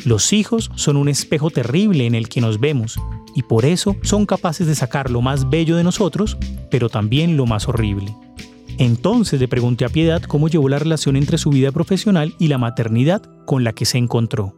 Los 0.05 0.33
hijos 0.33 0.71
son 0.73 0.97
un 0.97 1.07
espejo 1.07 1.51
terrible 1.51 2.07
en 2.07 2.15
el 2.15 2.29
que 2.29 2.41
nos 2.41 2.59
vemos 2.59 2.97
y 3.35 3.43
por 3.43 3.65
eso 3.65 3.95
son 4.01 4.25
capaces 4.25 4.65
de 4.65 4.75
sacar 4.75 5.11
lo 5.11 5.21
más 5.21 5.49
bello 5.49 5.75
de 5.75 5.83
nosotros, 5.83 6.37
pero 6.71 6.89
también 6.89 7.37
lo 7.37 7.45
más 7.45 7.67
horrible. 7.67 8.07
Entonces 8.79 9.39
le 9.39 9.47
pregunté 9.47 9.85
a 9.85 9.89
Piedad 9.89 10.21
cómo 10.23 10.47
llevó 10.47 10.67
la 10.69 10.79
relación 10.79 11.15
entre 11.15 11.37
su 11.37 11.49
vida 11.49 11.71
profesional 11.71 12.33
y 12.39 12.47
la 12.47 12.57
maternidad 12.57 13.21
con 13.45 13.63
la 13.63 13.73
que 13.73 13.85
se 13.85 13.97
encontró. 13.97 14.53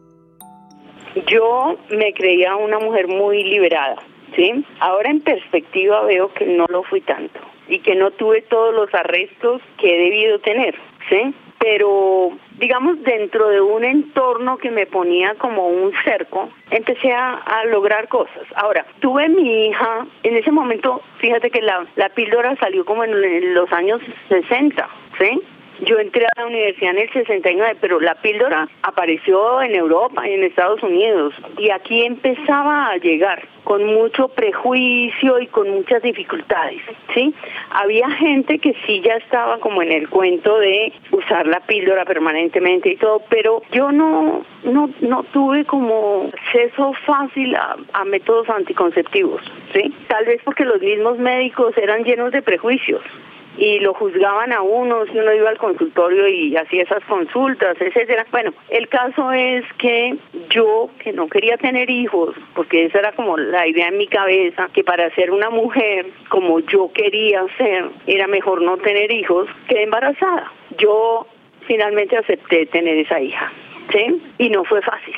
Yo 1.30 1.76
me 1.90 2.12
creía 2.14 2.56
una 2.56 2.78
mujer 2.78 3.08
muy 3.08 3.44
liberada, 3.44 3.96
¿sí? 4.36 4.64
Ahora 4.80 5.10
en 5.10 5.20
perspectiva 5.20 6.02
veo 6.04 6.32
que 6.34 6.46
no 6.46 6.66
lo 6.68 6.82
fui 6.84 7.00
tanto 7.00 7.38
y 7.68 7.80
que 7.80 7.94
no 7.94 8.10
tuve 8.12 8.42
todos 8.42 8.74
los 8.74 8.92
arrestos 8.94 9.60
que 9.78 9.94
he 9.94 10.04
debido 10.04 10.38
tener, 10.40 10.74
¿sí? 11.08 11.34
Pero 11.58 12.32
digamos 12.58 13.02
dentro 13.02 13.48
de 13.48 13.60
un 13.60 13.84
entorno 13.84 14.58
que 14.58 14.70
me 14.70 14.86
ponía 14.86 15.34
como 15.36 15.68
un 15.68 15.92
cerco, 16.04 16.48
empecé 16.70 17.12
a, 17.12 17.64
lograr 17.66 18.08
cosas. 18.08 18.46
Ahora, 18.54 18.86
tuve 19.00 19.28
mi 19.28 19.68
hija, 19.68 20.06
en 20.22 20.36
ese 20.36 20.50
momento, 20.50 21.02
fíjate 21.18 21.50
que 21.50 21.60
la, 21.60 21.86
la 21.96 22.08
píldora 22.10 22.56
salió 22.56 22.84
como 22.84 23.04
en 23.04 23.54
los 23.54 23.70
años 23.72 24.00
60, 24.28 24.88
¿sí? 25.18 25.40
Yo 25.80 25.98
entré 25.98 26.24
a 26.26 26.40
la 26.40 26.46
universidad 26.46 26.90
en 26.90 26.98
el 26.98 27.12
69, 27.12 27.76
pero 27.80 28.00
la 28.00 28.16
píldora 28.16 28.68
apareció 28.82 29.62
en 29.62 29.76
Europa 29.76 30.28
y 30.28 30.34
en 30.34 30.42
Estados 30.44 30.82
Unidos 30.82 31.34
y 31.56 31.70
aquí 31.70 32.04
empezaba 32.04 32.88
a 32.88 32.96
llegar 32.96 33.46
con 33.62 33.84
mucho 33.84 34.28
prejuicio 34.28 35.38
y 35.38 35.46
con 35.46 35.70
muchas 35.70 36.02
dificultades, 36.02 36.80
¿sí? 37.14 37.34
Había 37.70 38.10
gente 38.10 38.58
que 38.58 38.74
sí 38.86 39.02
ya 39.04 39.14
estaba 39.16 39.58
como 39.58 39.82
en 39.82 39.92
el 39.92 40.08
cuento 40.08 40.58
de 40.58 40.92
usar 41.12 41.46
la 41.46 41.60
píldora 41.60 42.04
permanentemente 42.04 42.90
y 42.90 42.96
todo, 42.96 43.22
pero 43.28 43.62
yo 43.70 43.92
no 43.92 44.42
no 44.64 44.90
no 45.00 45.22
tuve 45.24 45.64
como 45.64 46.30
acceso 46.32 46.92
fácil 47.06 47.54
a, 47.54 47.76
a 47.92 48.04
métodos 48.04 48.48
anticonceptivos, 48.48 49.42
¿sí? 49.72 49.94
Tal 50.08 50.24
vez 50.24 50.40
porque 50.44 50.64
los 50.64 50.80
mismos 50.80 51.18
médicos 51.18 51.76
eran 51.76 52.04
llenos 52.04 52.32
de 52.32 52.42
prejuicios 52.42 53.02
y 53.58 53.80
lo 53.80 53.92
juzgaban 53.92 54.52
a 54.52 54.62
uno 54.62 55.04
si 55.06 55.18
uno 55.18 55.34
iba 55.34 55.50
al 55.50 55.58
consultorio 55.58 56.28
y 56.28 56.56
hacía 56.56 56.84
esas 56.84 57.04
consultas, 57.04 57.76
etcétera. 57.80 58.24
Bueno, 58.30 58.52
el 58.70 58.88
caso 58.88 59.32
es 59.32 59.64
que 59.78 60.16
yo, 60.50 60.88
que 61.00 61.12
no 61.12 61.28
quería 61.28 61.56
tener 61.56 61.90
hijos, 61.90 62.34
porque 62.54 62.86
esa 62.86 63.00
era 63.00 63.12
como 63.12 63.36
la 63.36 63.66
idea 63.66 63.88
en 63.88 63.98
mi 63.98 64.06
cabeza, 64.06 64.68
que 64.72 64.84
para 64.84 65.12
ser 65.14 65.32
una 65.32 65.50
mujer 65.50 66.06
como 66.28 66.60
yo 66.60 66.90
quería 66.92 67.44
ser, 67.56 67.86
era 68.06 68.26
mejor 68.28 68.62
no 68.62 68.76
tener 68.78 69.10
hijos, 69.10 69.48
quedé 69.68 69.82
embarazada. 69.82 70.52
Yo 70.78 71.26
finalmente 71.66 72.16
acepté 72.16 72.66
tener 72.66 72.96
esa 72.98 73.20
hija, 73.20 73.52
¿sí? 73.92 74.22
Y 74.38 74.50
no 74.50 74.64
fue 74.64 74.80
fácil. 74.82 75.14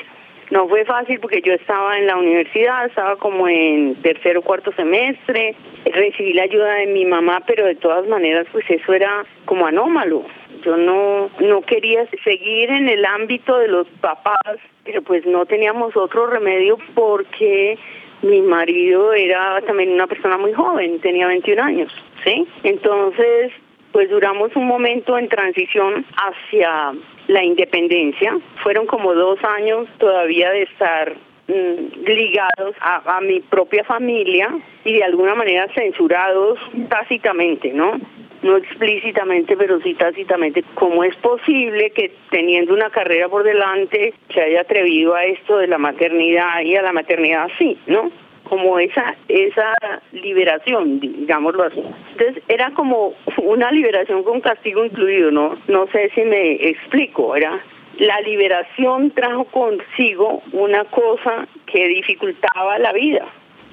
No 0.51 0.67
fue 0.67 0.83
fácil 0.83 1.19
porque 1.21 1.41
yo 1.41 1.53
estaba 1.53 1.97
en 1.97 2.07
la 2.07 2.17
universidad, 2.17 2.85
estaba 2.85 3.15
como 3.15 3.47
en 3.47 3.95
tercer 4.01 4.37
o 4.37 4.41
cuarto 4.41 4.73
semestre, 4.73 5.55
recibí 5.85 6.33
la 6.33 6.43
ayuda 6.43 6.73
de 6.73 6.87
mi 6.87 7.05
mamá, 7.05 7.41
pero 7.47 7.65
de 7.65 7.75
todas 7.75 8.05
maneras 8.07 8.45
pues 8.51 8.65
eso 8.69 8.93
era 8.93 9.25
como 9.45 9.65
anómalo. 9.65 10.25
Yo 10.65 10.75
no, 10.75 11.29
no 11.39 11.61
quería 11.61 12.05
seguir 12.25 12.69
en 12.69 12.89
el 12.89 13.05
ámbito 13.05 13.57
de 13.59 13.69
los 13.69 13.87
papás, 14.01 14.59
pero 14.83 15.01
pues 15.01 15.25
no 15.25 15.45
teníamos 15.45 15.95
otro 15.95 16.27
remedio 16.27 16.77
porque 16.95 17.79
mi 18.21 18.41
marido 18.41 19.13
era 19.13 19.61
también 19.61 19.91
una 19.91 20.07
persona 20.07 20.37
muy 20.37 20.51
joven, 20.51 20.99
tenía 20.99 21.27
21 21.27 21.63
años, 21.63 21.91
¿sí? 22.25 22.45
Entonces, 22.63 23.53
pues 23.91 24.09
duramos 24.09 24.55
un 24.55 24.67
momento 24.67 25.17
en 25.17 25.27
transición 25.27 26.05
hacia 26.15 26.93
la 27.27 27.43
independencia. 27.43 28.37
Fueron 28.63 28.85
como 28.85 29.13
dos 29.13 29.39
años 29.43 29.87
todavía 29.97 30.51
de 30.51 30.63
estar 30.63 31.15
mm, 31.47 32.05
ligados 32.05 32.75
a, 32.81 33.19
mi 33.21 33.39
propia 33.41 33.83
familia 33.83 34.49
y 34.83 34.93
de 34.93 35.03
alguna 35.03 35.35
manera 35.35 35.67
censurados 35.73 36.59
tácitamente, 36.89 37.71
¿no? 37.73 37.99
No 38.41 38.57
explícitamente, 38.57 39.55
pero 39.55 39.79
sí 39.81 39.93
tácitamente. 39.93 40.63
¿Cómo 40.73 41.03
es 41.03 41.15
posible 41.17 41.91
que 41.91 42.11
teniendo 42.31 42.73
una 42.73 42.89
carrera 42.89 43.29
por 43.29 43.43
delante 43.43 44.15
se 44.33 44.41
haya 44.41 44.61
atrevido 44.61 45.13
a 45.13 45.25
esto 45.25 45.57
de 45.57 45.67
la 45.67 45.77
maternidad 45.77 46.61
y 46.63 46.75
a 46.75 46.81
la 46.81 46.91
maternidad 46.91 47.49
así, 47.53 47.77
¿no? 47.85 48.11
Como 48.51 48.77
esa 48.79 49.15
esa 49.29 49.73
liberación, 50.11 50.99
digámoslo 50.99 51.63
así. 51.63 51.81
Entonces 52.11 52.43
era 52.49 52.69
como 52.71 53.13
una 53.37 53.71
liberación 53.71 54.23
con 54.23 54.41
castigo 54.41 54.83
incluido, 54.83 55.31
¿no? 55.31 55.57
No 55.69 55.87
sé 55.93 56.11
si 56.13 56.21
me 56.23 56.55
explico, 56.55 57.33
era 57.33 57.61
la 57.97 58.19
liberación 58.19 59.11
trajo 59.11 59.45
consigo 59.45 60.43
una 60.51 60.83
cosa 60.83 61.47
que 61.65 61.87
dificultaba 61.87 62.77
la 62.79 62.91
vida. 62.91 63.25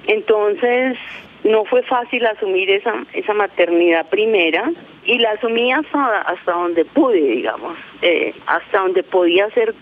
Entonces, 0.07 0.97
no 1.43 1.65
fue 1.65 1.83
fácil 1.83 2.25
asumir 2.25 2.69
esa, 2.69 3.05
esa 3.11 3.33
maternidad 3.33 4.07
primera 4.07 4.71
y 5.03 5.17
la 5.19 5.31
asumí 5.31 5.73
hasta, 5.73 6.21
hasta 6.21 6.53
donde 6.53 6.85
pude, 6.85 7.19
digamos, 7.19 7.77
eh, 8.01 8.33
hasta 8.45 8.79
donde 8.79 9.03
podía 9.03 9.49
ser 9.49 9.75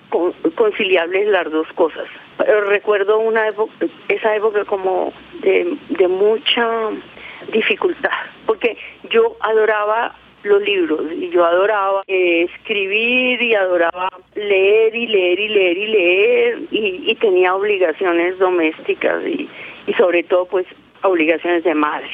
conciliables 0.55 1.27
las 1.27 1.51
dos 1.51 1.67
cosas. 1.73 2.07
Pero 2.37 2.61
recuerdo 2.61 3.19
una 3.19 3.47
época, 3.47 3.73
esa 4.09 4.35
época 4.35 4.65
como 4.65 5.11
de, 5.41 5.77
de 5.89 6.07
mucha 6.07 6.89
dificultad, 7.51 8.11
porque 8.45 8.77
yo 9.09 9.35
adoraba 9.41 10.15
los 10.43 10.61
libros 10.61 11.01
y 11.11 11.29
yo 11.29 11.45
adoraba 11.45 12.03
eh, 12.07 12.43
escribir 12.43 13.41
y 13.41 13.55
adoraba 13.55 14.09
leer 14.35 14.95
y 14.95 15.07
leer 15.07 15.39
y 15.39 15.47
leer 15.49 15.77
y 15.77 15.87
leer 15.87 16.59
y, 16.71 17.15
tenía 17.15 17.55
obligaciones 17.55 18.37
domésticas 18.37 19.25
y, 19.25 19.49
y 19.87 19.93
sobre 19.93 20.23
todo 20.23 20.45
pues 20.45 20.65
obligaciones 21.01 21.63
de 21.63 21.73
madre. 21.73 22.09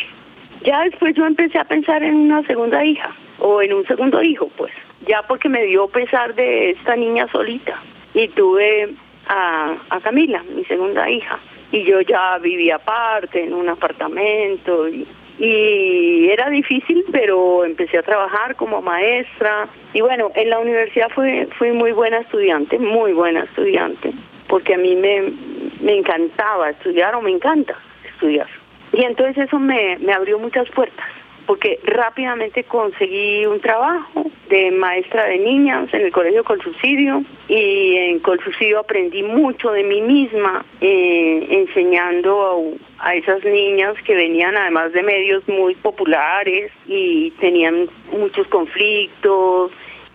Ya 0.64 0.84
después 0.84 1.14
yo 1.16 1.26
empecé 1.26 1.60
a 1.60 1.66
pensar 1.66 2.04
en 2.04 2.16
una 2.16 2.44
segunda 2.48 2.84
hija 2.86 3.14
o 3.40 3.62
en 3.62 3.74
un 3.74 3.86
segundo 3.86 4.22
hijo, 4.22 4.50
pues, 4.56 4.72
ya 5.08 5.22
porque 5.28 5.50
me 5.50 5.66
dio 5.66 5.88
pesar 5.88 6.34
de 6.36 6.72
esta 6.72 6.96
niña 6.96 7.28
solita. 7.32 7.82
Y 8.14 8.30
tuve 8.30 8.94
a, 9.28 9.76
a 9.90 10.00
Camila, 10.02 10.44
mi 10.44 10.64
segunda 10.66 11.10
hija, 11.10 11.40
y 11.72 11.84
yo 11.84 12.02
ya 12.02 12.38
vivía 12.40 12.76
aparte 12.76 13.44
en 13.44 13.54
un 13.54 13.68
apartamento 13.70 14.88
y, 14.88 15.08
y 15.40 16.30
era 16.30 16.50
difícil, 16.50 17.04
pero 17.12 17.66
empecé 17.66 17.98
a 17.98 18.04
trabajar 18.04 18.56
como 18.56 18.82
maestra. 18.82 19.68
Y 19.94 20.02
bueno, 20.02 20.32
en 20.36 20.50
la 20.50 20.60
universidad 20.60 21.10
fui, 21.10 21.48
fui 21.58 21.72
muy 21.72 21.92
buena 21.92 22.20
estudiante, 22.20 22.78
muy 22.78 23.14
buena 23.14 23.44
estudiante, 23.44 24.14
porque 24.48 24.76
a 24.76 24.78
mí 24.78 24.96
me, 24.96 25.34
me 25.82 25.98
encantaba 25.98 26.70
estudiar 26.70 27.16
o 27.16 27.22
me 27.22 27.32
encanta 27.32 27.76
estudiar. 28.14 28.48
Y 28.92 29.04
entonces 29.04 29.48
eso 29.48 29.58
me, 29.58 29.98
me 30.00 30.14
abrió 30.14 30.38
muchas 30.38 30.70
puertas, 30.70 31.08
porque 31.46 31.80
rápidamente 31.84 32.64
conseguí 32.64 33.46
un 33.46 33.60
trabajo 33.60 34.26
de 34.50 34.72
maestra 34.72 35.26
de 35.26 35.40
niñas 35.40 35.94
en 35.94 36.02
el 36.02 36.12
colegio 36.12 36.44
Colsubsidio 36.44 37.24
y 37.48 37.96
en 37.98 38.20
Colsubsidio 38.20 38.80
aprendí 38.80 39.24
mucho 39.24 39.72
de 39.72 39.84
mí 39.84 40.02
misma 40.02 40.66
eh, 40.82 41.48
enseñando 41.50 42.78
a, 43.00 43.10
a, 43.10 43.16
esas 43.16 43.44
niñas 43.44 43.96
que 44.06 44.16
venían 44.16 44.56
además 44.56 44.94
de 44.94 45.04
medios 45.04 45.48
muy 45.48 45.76
populares 45.76 46.72
y 46.88 47.32
tenían 47.40 47.88
muchos 48.12 48.48
conflictos. 48.48 49.72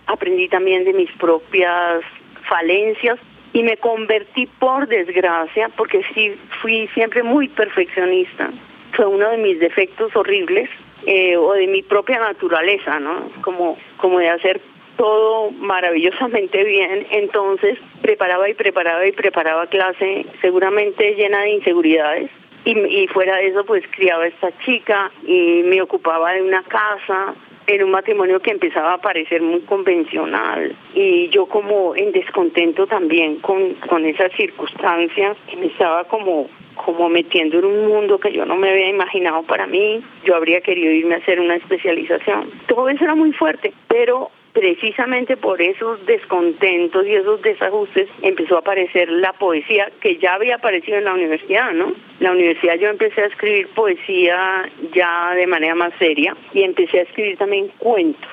Aprendí 0.07 0.47
también 0.47 0.85
de 0.85 0.93
mis 0.93 1.11
propias 1.13 2.01
falencias 2.47 3.19
y 3.53 3.63
me 3.63 3.77
convertí 3.77 4.47
por 4.59 4.87
desgracia, 4.87 5.69
porque 5.75 6.01
sí 6.13 6.35
fui 6.61 6.87
siempre 6.93 7.23
muy 7.23 7.47
perfeccionista, 7.47 8.51
fue 8.93 9.05
uno 9.05 9.29
de 9.29 9.37
mis 9.37 9.59
defectos 9.59 10.15
horribles, 10.15 10.69
eh, 11.05 11.37
o 11.37 11.53
de 11.53 11.67
mi 11.67 11.81
propia 11.83 12.19
naturaleza, 12.19 12.99
¿no? 12.99 13.31
Como, 13.41 13.77
como 13.97 14.19
de 14.19 14.29
hacer 14.29 14.61
todo 14.97 15.51
maravillosamente 15.51 16.63
bien, 16.63 17.07
entonces 17.11 17.77
preparaba 18.01 18.49
y 18.49 18.53
preparaba 18.53 19.05
y 19.07 19.13
preparaba 19.13 19.67
clase, 19.67 20.25
seguramente 20.41 21.15
llena 21.15 21.41
de 21.43 21.51
inseguridades, 21.51 22.29
y, 22.65 23.07
fuera 23.07 23.37
de 23.37 23.47
eso 23.47 23.63
pues 23.65 23.83
criaba 23.95 24.27
esta 24.27 24.51
chica 24.59 25.11
y 25.25 25.63
me 25.63 25.81
ocupaba 25.81 26.33
de 26.33 26.41
una 26.41 26.63
casa 26.63 27.33
en 27.67 27.83
un 27.83 27.91
matrimonio 27.91 28.39
que 28.39 28.51
empezaba 28.51 28.93
a 28.93 28.97
parecer 28.97 29.41
muy 29.41 29.61
convencional. 29.61 30.75
Y 30.93 31.29
yo 31.29 31.45
como 31.45 31.95
en 31.95 32.11
descontento 32.11 32.87
también 32.87 33.39
con, 33.39 33.75
con 33.87 34.05
esas 34.05 34.31
circunstancias 34.33 35.37
que 35.47 35.55
me 35.55 35.67
estaba 35.67 36.03
como 36.05 36.49
como 36.85 37.09
metiendo 37.09 37.59
en 37.59 37.65
un 37.65 37.87
mundo 37.87 38.19
que 38.19 38.31
yo 38.31 38.45
no 38.45 38.55
me 38.55 38.69
había 38.69 38.89
imaginado 38.89 39.43
para 39.43 39.67
mí, 39.67 40.01
yo 40.23 40.35
habría 40.35 40.61
querido 40.61 40.91
irme 40.91 41.15
a 41.15 41.17
hacer 41.17 41.39
una 41.39 41.55
especialización. 41.55 42.51
Todo 42.67 42.89
eso 42.89 43.03
era 43.03 43.15
muy 43.15 43.33
fuerte, 43.33 43.73
pero 43.87 44.31
precisamente 44.53 45.37
por 45.37 45.61
esos 45.61 46.03
descontentos 46.05 47.05
y 47.05 47.15
esos 47.15 47.41
desajustes 47.41 48.07
empezó 48.21 48.55
a 48.55 48.59
aparecer 48.59 49.09
la 49.09 49.33
poesía 49.33 49.91
que 50.01 50.17
ya 50.17 50.35
había 50.35 50.55
aparecido 50.55 50.97
en 50.97 51.05
la 51.05 51.13
universidad, 51.13 51.71
¿no? 51.73 51.93
La 52.19 52.31
universidad 52.31 52.75
yo 52.75 52.89
empecé 52.89 53.21
a 53.21 53.27
escribir 53.27 53.67
poesía 53.69 54.69
ya 54.93 55.33
de 55.35 55.47
manera 55.47 55.75
más 55.75 55.93
seria 55.99 56.35
y 56.53 56.63
empecé 56.63 56.99
a 56.99 57.03
escribir 57.03 57.37
también 57.37 57.69
cuentos, 57.77 58.31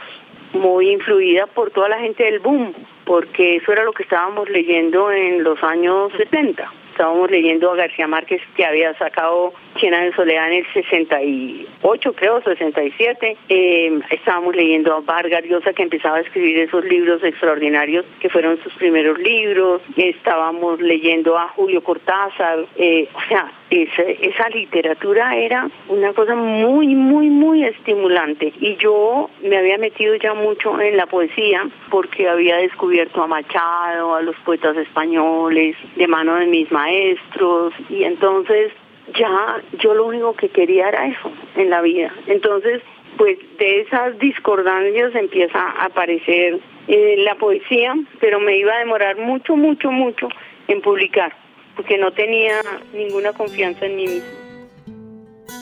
muy 0.53 0.91
influida 0.91 1.47
por 1.47 1.71
toda 1.71 1.89
la 1.89 1.99
gente 1.99 2.25
del 2.25 2.39
boom, 2.39 2.73
porque 3.05 3.57
eso 3.57 3.73
era 3.73 3.85
lo 3.85 3.93
que 3.93 4.05
estábamos 4.05 4.49
leyendo 4.49 5.11
en 5.11 5.43
los 5.43 5.63
años 5.63 6.13
70 6.17 6.86
estábamos 6.97 7.31
leyendo 7.31 7.71
a 7.71 7.77
García 7.77 8.07
Márquez 8.07 8.41
que 8.57 8.65
había 8.65 8.97
sacado 8.97 9.53
Cien 9.79 9.93
de 9.93 10.13
soledad 10.15 10.53
en 10.53 10.65
el 10.65 10.73
68, 10.73 12.13
creo, 12.15 12.41
67. 12.43 13.37
Eh, 13.49 14.01
estábamos 14.11 14.57
leyendo 14.57 14.95
a 14.95 15.01
Vargas 15.01 15.45
Llosa 15.45 15.73
que 15.73 15.83
empezaba 15.83 16.17
a 16.17 16.21
escribir 16.21 16.59
esos 16.59 16.85
libros 16.85 17.23
extraordinarios 17.23 18.07
que 18.21 18.31
fueron 18.31 18.59
sus 18.63 18.73
primeros 18.75 19.19
libros. 19.19 19.83
Estábamos 19.97 20.81
leyendo 20.81 21.37
a 21.39 21.49
Julio 21.49 21.83
Cortázar. 21.83 22.67
Eh, 22.77 23.09
o 23.15 23.29
sea, 23.29 23.53
esa, 23.71 24.03
esa 24.03 24.49
literatura 24.49 25.37
era 25.37 25.69
una 25.89 26.13
cosa 26.15 26.35
muy, 26.35 26.95
muy, 26.95 27.29
muy 27.29 27.65
estimulante. 27.65 28.53
Y 28.61 28.77
yo 28.77 29.29
me 29.43 29.59
había 29.59 29.77
metido 29.77 30.15
ya 30.15 30.33
mucho 30.35 30.81
en 30.81 30.97
la 30.97 31.07
poesía 31.07 31.69
porque 31.91 32.29
había 32.29 32.57
descubierto 32.57 33.23
a 33.23 33.27
Machado, 33.27 34.15
a 34.15 34.23
los 34.23 34.37
poetas 34.37 34.77
españoles, 34.77 35.77
de 35.97 36.07
mano 36.07 36.37
de 36.37 36.47
mis 36.47 36.71
maestros. 36.73 37.75
Y 37.91 38.05
entonces 38.05 38.73
ya 39.15 39.63
yo 39.83 39.95
lo 39.95 40.07
único 40.07 40.35
que 40.35 40.49
quería 40.49 40.89
era 40.89 41.07
eso 41.07 41.31
en 41.57 41.71
la 41.71 41.81
vida. 41.83 42.13
Entonces, 42.27 42.83
pues 43.17 43.39
de 43.59 43.81
esas 43.81 44.19
discordancias 44.19 45.15
empieza 45.15 45.59
a 45.59 45.87
aparecer 45.87 46.61
eh, 46.89 47.17
la 47.19 47.35
poesía, 47.37 47.95
pero 48.21 48.41
me 48.41 48.59
iba 48.59 48.75
a 48.75 48.79
demorar 48.79 49.19
mucho, 49.19 49.57
mucho, 49.57 49.91
mucho 49.91 50.29
en 50.69 50.81
publicar, 50.83 51.33
porque 51.75 51.99
no 51.99 52.13
tenía 52.13 52.61
ninguna 52.95 53.33
confianza 53.33 53.87
en 53.87 53.97
mí 53.97 54.07
mismo. 54.07 54.47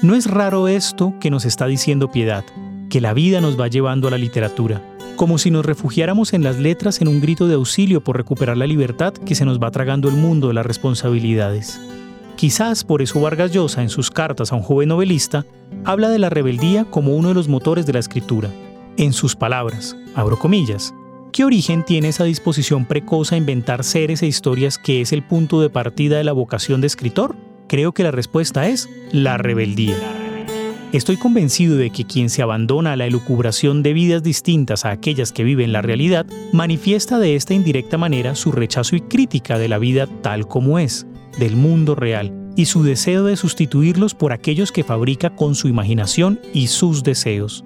No 0.03 0.15
es 0.15 0.31
raro 0.31 0.69
esto 0.69 1.15
que 1.21 1.31
nos 1.31 1.45
está 1.45 1.67
diciendo 1.67 2.11
Piedad, 2.11 2.45
que 2.91 3.01
la 3.01 3.15
vida 3.15 3.41
nos 3.41 3.59
va 3.59 3.69
llevando 3.69 4.09
a 4.09 4.11
la 4.11 4.19
literatura, 4.19 4.83
como 5.17 5.39
si 5.39 5.51
nos 5.51 5.65
refugiáramos 5.65 6.33
en 6.33 6.43
las 6.43 6.59
letras 6.59 7.01
en 7.01 7.09
un 7.09 7.21
grito 7.21 7.47
de 7.47 7.55
auxilio 7.55 8.03
por 8.03 8.17
recuperar 8.17 8.57
la 8.57 8.67
libertad 8.67 9.15
que 9.15 9.35
se 9.35 9.45
nos 9.45 9.59
va 9.61 9.71
tragando 9.71 10.09
el 10.09 10.17
mundo 10.17 10.49
de 10.49 10.55
las 10.55 10.67
responsabilidades. 10.67 11.81
Quizás 12.37 12.83
por 12.83 13.01
eso 13.01 13.21
Vargas 13.21 13.53
Llosa, 13.53 13.83
en 13.83 13.89
sus 13.89 14.11
cartas 14.11 14.53
a 14.53 14.57
un 14.57 14.63
joven 14.63 14.89
novelista, 14.89 15.47
habla 15.85 16.09
de 16.09 16.19
la 16.19 16.31
rebeldía 16.31 16.85
como 16.85 17.15
uno 17.15 17.29
de 17.29 17.35
los 17.35 17.49
motores 17.49 17.87
de 17.87 17.93
la 17.93 18.01
escritura. 18.01 18.51
En 18.97 19.13
sus 19.13 19.37
palabras, 19.37 19.97
abro 20.15 20.39
comillas, 20.39 20.93
¿qué 21.33 21.45
origen 21.45 21.85
tiene 21.85 22.09
esa 22.09 22.25
disposición 22.25 22.87
precoz 22.87 23.33
a 23.33 23.37
inventar 23.37 23.85
seres 23.85 24.23
e 24.23 24.27
historias 24.27 24.79
que 24.79 25.01
es 25.01 25.13
el 25.13 25.23
punto 25.23 25.61
de 25.61 25.71
partida 25.71 26.19
de 26.19 26.25
la 26.25 26.33
vocación 26.33 26.81
de 26.81 26.89
escritor? 26.89 27.37
Creo 27.69 27.93
que 27.93 28.03
la 28.03 28.11
respuesta 28.11 28.69
es 28.69 28.89
la 29.13 29.39
rebeldía. 29.39 29.97
Estoy 30.93 31.17
convencido 31.17 31.77
de 31.77 31.91
que 31.91 32.05
quien 32.05 32.31
se 32.31 32.43
abandona 32.43 32.93
a 32.93 32.97
la 32.97 33.07
elucubración 33.07 33.83
de 33.83 33.93
vidas 33.95 34.23
distintas 34.23 34.85
a 34.85 34.91
aquellas 34.91 35.33
que 35.33 35.43
viven 35.43 35.73
la 35.73 35.83
realidad, 35.83 36.27
manifiesta 36.53 37.19
de 37.19 37.35
esta 37.35 37.55
indirecta 37.55 37.99
manera 37.99 38.37
su 38.37 38.53
rechazo 38.53 38.95
y 38.95 39.01
crítica 39.01 39.59
de 39.59 39.69
la 39.69 39.79
vida 39.79 40.07
tal 40.23 40.47
como 40.47 40.79
es, 40.79 41.05
del 41.39 41.57
mundo 41.57 41.95
real 41.95 42.33
y 42.57 42.67
su 42.67 42.83
deseo 42.83 43.25
de 43.25 43.37
sustituirlos 43.37 44.15
por 44.15 44.33
aquellos 44.33 44.73
que 44.73 44.85
fabrica 44.85 45.31
con 45.31 45.55
su 45.55 45.69
imaginación 45.69 46.41
y 46.53 46.69
sus 46.69 47.03
deseos. 47.03 47.65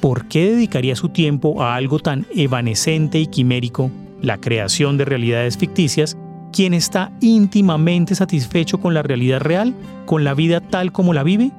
¿Por 0.00 0.28
qué 0.28 0.52
dedicaría 0.52 0.96
su 0.96 1.10
tiempo 1.10 1.62
a 1.62 1.74
algo 1.74 1.98
tan 1.98 2.26
evanescente 2.34 3.18
y 3.20 3.26
quimérico, 3.26 3.90
la 4.22 4.38
creación 4.38 4.96
de 4.96 5.04
realidades 5.04 5.58
ficticias, 5.58 6.16
quien 6.52 6.74
está 6.74 7.12
íntimamente 7.20 8.14
satisfecho 8.14 8.78
con 8.78 8.94
la 8.94 9.02
realidad 9.02 9.40
real, 9.40 9.74
con 10.06 10.24
la 10.24 10.34
vida 10.34 10.60
tal 10.60 10.90
como 10.92 11.12
la 11.12 11.22
vive? 11.22 11.50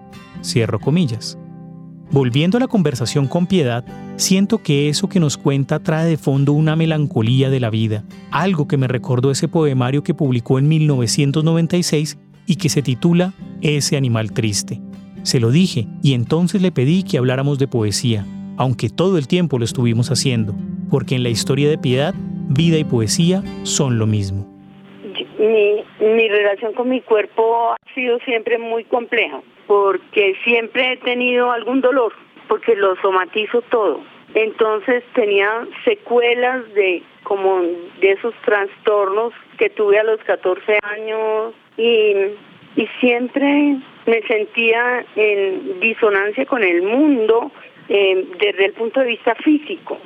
Cierro 0.44 0.80
comillas. 0.80 1.38
Volviendo 2.12 2.58
a 2.58 2.60
la 2.60 2.68
conversación 2.68 3.26
con 3.26 3.48
Piedad, 3.48 3.86
siento 4.18 4.58
que 4.62 4.90
eso 4.90 5.08
que 5.08 5.22
nos 5.22 5.38
cuenta 5.38 5.80
trae 5.80 6.10
de 6.10 6.18
fondo 6.18 6.52
una 6.52 6.76
melancolía 6.76 7.50
de 7.50 7.62
la 7.62 7.70
vida, 7.70 8.04
algo 8.32 8.68
que 8.68 8.76
me 8.76 8.90
recordó 8.90 9.32
ese 9.32 9.48
poemario 9.48 10.04
que 10.04 10.14
publicó 10.14 10.60
en 10.60 10.68
1996 10.68 12.20
y 12.46 12.58
que 12.58 12.68
se 12.68 12.82
titula 12.82 13.32
Ese 13.62 13.96
animal 13.96 14.34
triste. 14.34 14.82
Se 15.24 15.40
lo 15.40 15.52
dije 15.52 15.88
y 16.04 16.14
entonces 16.14 16.62
le 16.62 16.74
pedí 16.74 17.04
que 17.04 17.18
habláramos 17.18 17.60
de 17.60 17.70
poesía, 17.70 18.26
aunque 18.58 18.90
todo 18.90 19.18
el 19.18 19.30
tiempo 19.30 19.58
lo 19.58 19.64
estuvimos 19.64 20.12
haciendo, 20.12 20.54
porque 20.90 21.16
en 21.16 21.24
la 21.24 21.30
historia 21.30 21.70
de 21.70 21.78
Piedad, 21.78 22.14
vida 22.50 22.78
y 22.78 22.84
poesía 22.84 23.42
son 23.64 23.98
lo 23.98 24.06
mismo. 24.06 24.46
Mi, 25.40 25.82
mi 26.06 26.28
relación 26.28 26.74
con 26.74 26.90
mi 26.90 27.00
cuerpo 27.00 27.72
ha 27.72 27.94
sido 27.96 28.20
siempre 28.26 28.58
muy 28.58 28.84
compleja 28.84 29.42
porque 29.72 30.36
siempre 30.44 30.92
he 30.92 30.98
tenido 30.98 31.50
algún 31.50 31.80
dolor, 31.80 32.12
porque 32.50 32.76
lo 32.76 32.98
somatizo 32.98 33.62
todo. 33.62 34.02
Entonces 34.34 35.02
tenía 35.14 35.66
secuelas 35.86 36.74
de 36.74 37.02
como 37.24 37.62
de 38.02 38.12
esos 38.12 38.34
trastornos 38.44 39.32
que 39.58 39.70
tuve 39.70 39.98
a 39.98 40.04
los 40.04 40.20
14 40.26 40.78
años 40.84 41.54
y, 41.78 42.14
y 42.76 42.86
siempre 43.00 43.78
me 44.08 44.22
sentía 44.24 45.06
en 45.16 45.80
disonancia 45.80 46.46
con 46.48 46.64
el 46.66 46.82
mundo 46.82 47.50
eh, 47.88 48.28
desde 48.42 48.66
el 48.66 48.74
punto 48.74 49.00
de 49.00 49.06
vista 49.06 49.36
físico, 49.36 49.98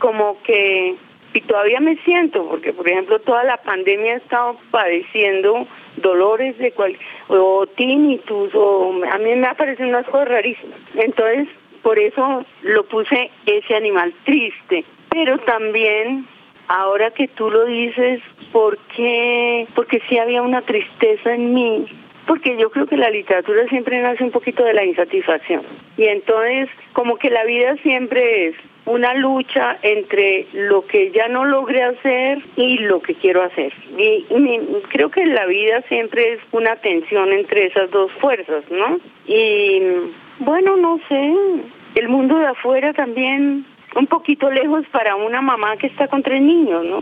como 0.00 0.36
que 0.42 0.96
y 1.32 1.40
todavía 1.40 1.80
me 1.80 1.96
siento, 2.04 2.46
porque 2.46 2.74
por 2.74 2.86
ejemplo 2.86 3.18
toda 3.20 3.42
la 3.44 3.56
pandemia 3.56 4.14
he 4.14 4.16
estado 4.18 4.58
padeciendo 4.70 5.66
dolores 5.96 6.56
de 6.58 6.72
cual, 6.72 6.96
o 7.28 7.66
tinnitus, 7.76 8.54
o 8.54 8.92
a 9.10 9.18
mí 9.18 9.34
me 9.34 9.46
aparecen 9.46 9.88
unas 9.88 10.06
cosas 10.06 10.28
rarísimas. 10.28 10.78
Entonces, 10.94 11.48
por 11.82 11.98
eso 11.98 12.44
lo 12.62 12.84
puse 12.84 13.30
ese 13.46 13.74
animal 13.74 14.14
triste. 14.24 14.84
Pero 15.10 15.38
también, 15.40 16.26
ahora 16.68 17.10
que 17.10 17.28
tú 17.28 17.50
lo 17.50 17.66
dices, 17.66 18.20
¿por 18.52 18.78
qué? 18.96 19.66
Porque 19.74 20.00
sí 20.08 20.18
había 20.18 20.42
una 20.42 20.62
tristeza 20.62 21.34
en 21.34 21.54
mí 21.54 21.86
porque 22.26 22.56
yo 22.56 22.70
creo 22.70 22.86
que 22.86 22.96
la 22.96 23.10
literatura 23.10 23.66
siempre 23.68 24.00
nace 24.00 24.24
un 24.24 24.30
poquito 24.30 24.64
de 24.64 24.74
la 24.74 24.84
insatisfacción. 24.84 25.62
Y 25.96 26.04
entonces, 26.04 26.68
como 26.92 27.16
que 27.16 27.30
la 27.30 27.44
vida 27.44 27.76
siempre 27.82 28.48
es 28.48 28.56
una 28.86 29.14
lucha 29.14 29.78
entre 29.82 30.46
lo 30.52 30.86
que 30.86 31.10
ya 31.12 31.28
no 31.28 31.44
logré 31.44 31.82
hacer 31.82 32.42
y 32.56 32.78
lo 32.78 33.00
que 33.00 33.14
quiero 33.14 33.42
hacer. 33.42 33.72
Y, 33.96 34.26
creo 34.90 35.10
que 35.10 35.24
la 35.26 35.46
vida 35.46 35.82
siempre 35.88 36.34
es 36.34 36.40
una 36.52 36.76
tensión 36.76 37.32
entre 37.32 37.66
esas 37.66 37.90
dos 37.90 38.10
fuerzas, 38.20 38.64
¿no? 38.70 38.98
Y 39.26 39.80
bueno, 40.38 40.76
no 40.76 41.00
sé, 41.08 41.34
el 41.94 42.08
mundo 42.08 42.38
de 42.38 42.46
afuera 42.46 42.92
también 42.92 43.64
un 43.96 44.06
poquito 44.06 44.50
lejos 44.50 44.84
para 44.90 45.16
una 45.16 45.40
mamá 45.40 45.76
que 45.76 45.86
está 45.86 46.08
con 46.08 46.22
tres 46.22 46.42
niños, 46.42 46.84
¿no? 46.84 47.00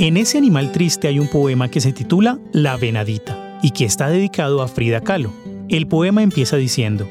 En 0.00 0.16
ese 0.16 0.38
animal 0.38 0.70
triste 0.70 1.08
hay 1.08 1.18
un 1.18 1.26
poema 1.26 1.68
que 1.68 1.80
se 1.80 1.92
titula 1.92 2.38
La 2.52 2.76
Venadita 2.76 3.58
y 3.64 3.72
que 3.72 3.84
está 3.84 4.08
dedicado 4.08 4.62
a 4.62 4.68
Frida 4.68 5.00
Kahlo. 5.00 5.32
El 5.68 5.88
poema 5.88 6.22
empieza 6.22 6.56
diciendo, 6.56 7.08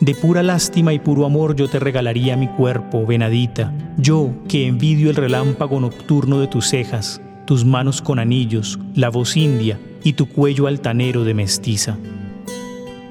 De 0.00 0.14
pura 0.14 0.42
lástima 0.42 0.92
y 0.92 0.98
puro 0.98 1.24
amor 1.24 1.56
yo 1.56 1.66
te 1.66 1.78
regalaría 1.78 2.36
mi 2.36 2.46
cuerpo, 2.46 3.06
venadita, 3.06 3.72
yo 3.96 4.34
que 4.48 4.66
envidio 4.66 5.08
el 5.08 5.16
relámpago 5.16 5.80
nocturno 5.80 6.40
de 6.40 6.46
tus 6.46 6.68
cejas, 6.68 7.22
tus 7.46 7.64
manos 7.64 8.02
con 8.02 8.18
anillos, 8.18 8.78
la 8.94 9.08
voz 9.08 9.34
india 9.34 9.80
y 10.02 10.12
tu 10.12 10.28
cuello 10.28 10.66
altanero 10.66 11.24
de 11.24 11.32
mestiza. 11.32 11.96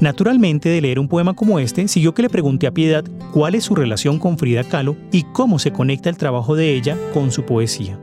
Naturalmente, 0.02 0.70
de 0.70 0.82
leer 0.82 1.00
un 1.00 1.08
poema 1.08 1.34
como 1.34 1.58
este, 1.58 1.88
siguió 1.88 2.14
que 2.14 2.22
le 2.22 2.30
pregunté 2.30 2.68
a 2.68 2.72
Piedad 2.72 3.06
cuál 3.32 3.56
es 3.56 3.64
su 3.64 3.74
relación 3.74 4.20
con 4.20 4.38
Frida 4.38 4.64
Kahlo 4.64 4.96
y 5.12 5.24
cómo 5.24 5.58
se 5.58 5.72
conecta 5.72 6.12
el 6.12 6.18
trabajo 6.18 6.56
de 6.56 6.76
ella 6.76 6.96
con 7.12 7.32
su 7.32 7.44
poesía. 7.44 7.98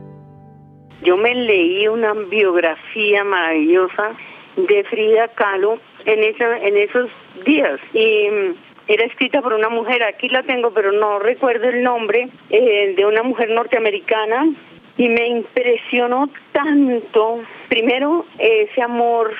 Yo 1.11 1.17
me 1.17 1.35
leí 1.35 1.89
una 1.89 2.13
biografía 2.13 3.25
maravillosa 3.25 4.13
de 4.55 4.81
Frida 4.85 5.27
Kahlo 5.27 5.77
en, 6.05 6.23
en 6.23 6.77
esos 6.77 7.09
días. 7.43 7.81
Y 7.91 8.29
mm, 8.29 8.55
era 8.87 9.03
escrita 9.07 9.41
por 9.41 9.51
una 9.51 9.67
mujer, 9.67 10.03
aquí 10.03 10.29
la 10.29 10.41
tengo, 10.43 10.71
pero 10.71 10.93
no 10.93 11.19
recuerdo 11.19 11.67
el 11.67 11.83
nombre, 11.83 12.29
eh, 12.49 12.93
de 12.95 13.05
una 13.05 13.23
mujer 13.23 13.49
norteamericana. 13.49 14.53
Y 14.95 15.09
me 15.09 15.27
impresionó 15.27 16.29
tanto, 16.53 17.41
primero, 17.67 18.25
ese 18.39 18.81
amor 18.81 19.33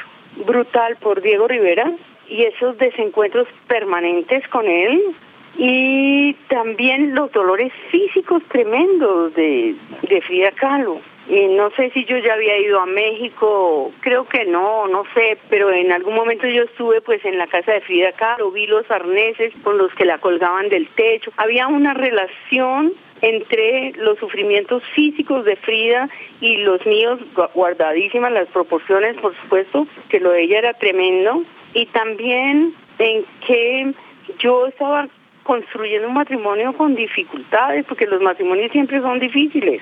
brutal 0.45 0.97
por 0.97 1.21
Diego 1.21 1.47
Rivera 1.47 1.89
y 2.27 2.43
esos 2.43 2.77
desencuentros 2.79 3.47
permanentes 3.69 4.45
con 4.49 4.67
él, 4.67 5.15
y 5.57 6.33
también 6.49 7.15
los 7.15 7.31
dolores 7.31 7.71
físicos 7.91 8.43
tremendos 8.49 9.33
de, 9.35 9.73
de 10.09 10.21
Frida 10.21 10.51
Kahlo. 10.51 10.99
Y 11.31 11.47
no 11.47 11.71
sé 11.77 11.91
si 11.91 12.03
yo 12.03 12.17
ya 12.17 12.33
había 12.33 12.57
ido 12.59 12.77
a 12.81 12.85
México, 12.85 13.93
creo 14.01 14.27
que 14.27 14.43
no, 14.43 14.85
no 14.87 15.05
sé, 15.13 15.37
pero 15.49 15.71
en 15.71 15.89
algún 15.93 16.13
momento 16.13 16.45
yo 16.45 16.63
estuve 16.63 16.99
pues 16.99 17.23
en 17.23 17.37
la 17.37 17.47
casa 17.47 17.71
de 17.71 17.79
Frida 17.79 18.11
Kahlo, 18.11 18.51
vi 18.51 18.67
los 18.67 18.91
arneses 18.91 19.53
con 19.63 19.77
los 19.77 19.93
que 19.93 20.03
la 20.03 20.17
colgaban 20.17 20.67
del 20.67 20.89
techo. 20.89 21.31
Había 21.37 21.69
una 21.69 21.93
relación 21.93 22.91
entre 23.21 23.93
los 23.93 24.19
sufrimientos 24.19 24.83
físicos 24.93 25.45
de 25.45 25.55
Frida 25.55 26.09
y 26.41 26.57
los 26.57 26.85
míos, 26.85 27.17
guardadísimas 27.53 28.33
las 28.33 28.49
proporciones, 28.49 29.15
por 29.21 29.33
supuesto, 29.43 29.87
que 30.09 30.19
lo 30.19 30.31
de 30.31 30.43
ella 30.43 30.57
era 30.57 30.73
tremendo, 30.73 31.45
y 31.73 31.85
también 31.85 32.75
en 32.99 33.25
que 33.47 33.93
yo 34.39 34.67
estaba 34.67 35.07
construyendo 35.43 36.09
un 36.09 36.15
matrimonio 36.15 36.73
con 36.73 36.93
dificultades, 36.93 37.85
porque 37.85 38.05
los 38.05 38.21
matrimonios 38.21 38.69
siempre 38.73 38.99
son 38.99 39.17
difíciles, 39.19 39.81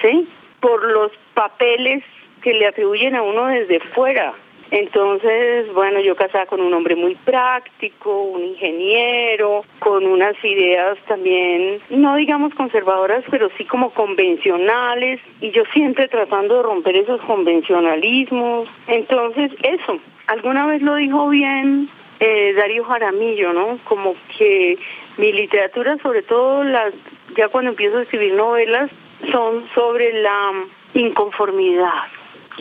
¿sí? 0.00 0.26
Por 0.60 0.84
los 0.84 1.12
papeles 1.34 2.02
que 2.42 2.54
le 2.54 2.66
atribuyen 2.66 3.14
a 3.14 3.22
uno 3.22 3.46
desde 3.46 3.80
fuera. 3.94 4.34
Entonces, 4.70 5.72
bueno, 5.74 6.00
yo 6.00 6.16
casada 6.16 6.46
con 6.46 6.60
un 6.60 6.74
hombre 6.74 6.96
muy 6.96 7.14
práctico, 7.14 8.22
un 8.22 8.42
ingeniero, 8.42 9.64
con 9.78 10.04
unas 10.04 10.34
ideas 10.44 10.98
también, 11.06 11.80
no 11.90 12.16
digamos 12.16 12.52
conservadoras, 12.54 13.24
pero 13.30 13.48
sí 13.56 13.64
como 13.64 13.90
convencionales, 13.90 15.20
y 15.40 15.52
yo 15.52 15.62
siempre 15.72 16.08
tratando 16.08 16.56
de 16.56 16.62
romper 16.64 16.96
esos 16.96 17.20
convencionalismos. 17.22 18.68
Entonces, 18.88 19.52
eso, 19.62 20.00
alguna 20.26 20.66
vez 20.66 20.82
lo 20.82 20.96
dijo 20.96 21.28
bien 21.28 21.88
eh, 22.18 22.52
Darío 22.54 22.84
Jaramillo, 22.84 23.52
¿no? 23.52 23.78
Como 23.84 24.14
que 24.36 24.78
mi 25.16 25.32
literatura, 25.32 25.96
sobre 26.02 26.22
todo 26.22 26.64
las, 26.64 26.92
ya 27.36 27.48
cuando 27.48 27.70
empiezo 27.70 27.98
a 27.98 28.02
escribir 28.02 28.34
novelas, 28.34 28.90
son 29.32 29.68
sobre 29.74 30.12
la 30.22 30.52
inconformidad, 30.94 32.04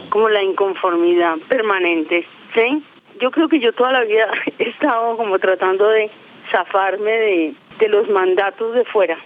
como 0.10 0.30
la 0.30 0.44
inconformidad 0.44 1.38
permanente, 1.48 2.26
¿sí? 2.54 2.84
Yo 3.20 3.32
creo 3.32 3.48
que 3.48 3.60
yo 3.60 3.74
toda 3.74 3.94
la 3.94 4.04
vida 4.04 4.28
he 4.60 4.70
estado 4.70 5.18
como 5.18 5.40
tratando 5.40 5.88
de 5.90 6.10
zafarme 6.52 7.12
de, 7.12 7.54
de 7.80 7.90
los 7.90 8.10
mandatos 8.10 8.74
de 8.74 8.86
fuera. 8.86 9.18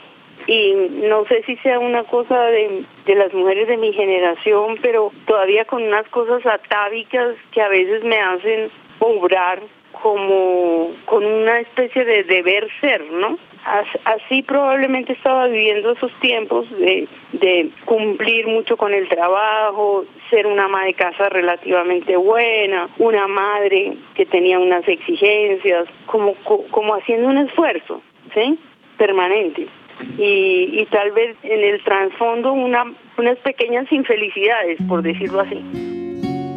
Y 0.48 0.74
no 0.74 1.26
sé 1.26 1.44
si 1.46 1.58
sea 1.58 1.80
una 1.80 2.04
cosa 2.06 2.46
de, 2.46 2.84
de 3.06 3.15
las 3.15 3.34
mujeres 3.34 3.68
de 3.68 3.78
mi 3.78 3.94
generación, 3.94 4.80
pero 4.82 5.12
todavía 5.28 5.65
con 5.65 5.84
unas 5.84 6.08
cosas 6.10 6.44
atávicas 6.46 7.36
que 7.52 7.62
a 7.62 7.68
veces 7.68 8.04
me 8.04 8.20
hacen 8.20 8.72
obrar 9.00 9.62
como 10.02 10.92
con 11.06 11.26
una 11.26 11.60
especie 11.60 12.06
de 12.06 12.24
deber 12.24 12.68
ser, 12.80 13.04
¿no? 13.12 13.38
Así 13.65 14.41
probablemente 14.43 15.13
estaba 15.13 15.48
viviendo 15.48 15.91
esos 15.91 16.12
tiempos 16.22 16.67
de, 16.72 17.08
cumplir 17.86 18.48
mucho 18.48 18.78
con 18.78 18.93
el 18.93 19.08
trabajo, 19.10 20.06
ser 20.30 20.48
una 20.48 20.65
ama 20.65 20.86
de 20.86 20.93
casa 20.93 21.30
relativamente 21.30 22.15
buena, 22.15 22.89
una 22.98 23.28
madre 23.28 23.98
que 24.15 24.26
tenía 24.26 24.60
unas 24.60 24.88
exigencias, 24.88 25.86
como, 26.08 26.36
haciendo 26.95 27.28
un 27.28 27.38
esfuerzo, 27.38 28.02
¿sí? 28.34 28.58
Permanente. 28.98 29.67
Y, 30.17 30.86
tal 30.91 31.12
vez 31.12 31.36
en 31.43 31.60
el 31.60 31.84
trasfondo 31.84 32.54
una, 32.54 32.86
unas 33.17 33.38
pequeñas 33.39 33.91
infelicidades, 33.91 34.80
por 34.88 35.02
decirlo 35.02 35.41
así. 35.41 35.62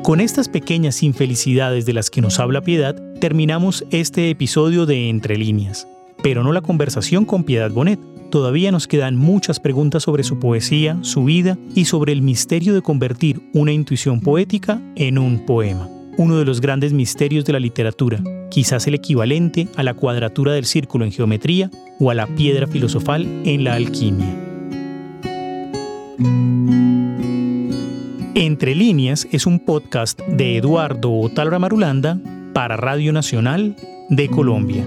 Con 0.05 0.21
estas 0.21 0.49
pequeñas 0.49 1.03
infelicidades 1.05 1.87
de 1.87 1.93
las 1.93 2.11
que 2.11 2.21
nos 2.21 2.41
habla 2.41 2.63
Piedad, 2.63 2.97
terminamos 3.21 3.85
este 3.93 4.31
episodio 4.31 4.85
de 4.85 5.09
Entre 5.09 5.37
líneas, 5.37 5.87
pero 6.23 6.43
no 6.43 6.53
la 6.53 6.61
conversación 6.61 7.25
con 7.25 7.45
Piedad 7.45 7.71
Bonet. 7.71 8.01
Todavía 8.31 8.73
nos 8.73 8.87
quedan 8.87 9.17
muchas 9.17 9.61
preguntas 9.61 10.05
sobre 10.05 10.23
su 10.23 10.39
poesía, 10.39 10.97
su 11.03 11.25
vida 11.25 11.59
y 11.75 11.85
sobre 11.85 12.13
el 12.13 12.23
misterio 12.23 12.73
de 12.73 12.81
convertir 12.81 13.43
una 13.53 13.73
intuición 13.73 14.21
poética 14.21 14.81
en 14.97 15.19
un 15.19 15.45
poema. 15.45 15.89
Uno 16.17 16.39
de 16.39 16.45
los 16.45 16.61
grandes 16.61 16.93
misterios 16.93 17.45
de 17.45 17.53
la 17.53 17.61
literatura, 17.61 18.23
quizás 18.51 18.87
el 18.87 18.95
equivalente 18.95 19.69
a 19.77 19.83
la 19.83 19.95
cuadratura 19.95 20.53
del 20.53 20.65
círculo 20.65 21.05
en 21.05 21.13
geometría 21.13 21.71
o 21.99 22.11
a 22.11 22.15
la 22.15 22.27
piedra 22.27 22.67
filosofal 22.67 23.27
en 23.45 23.65
la 23.65 23.75
alquimia. 23.75 24.35
Entre 28.35 28.75
líneas 28.75 29.27
es 29.31 29.47
un 29.47 29.59
podcast 29.59 30.21
de 30.21 30.57
Eduardo 30.57 31.13
Otalra 31.13 31.59
Marulanda 31.59 32.19
para 32.55 32.77
Radio 32.77 33.13
Nacional 33.13 33.77
de 34.09 34.29
Colombia. 34.29 34.87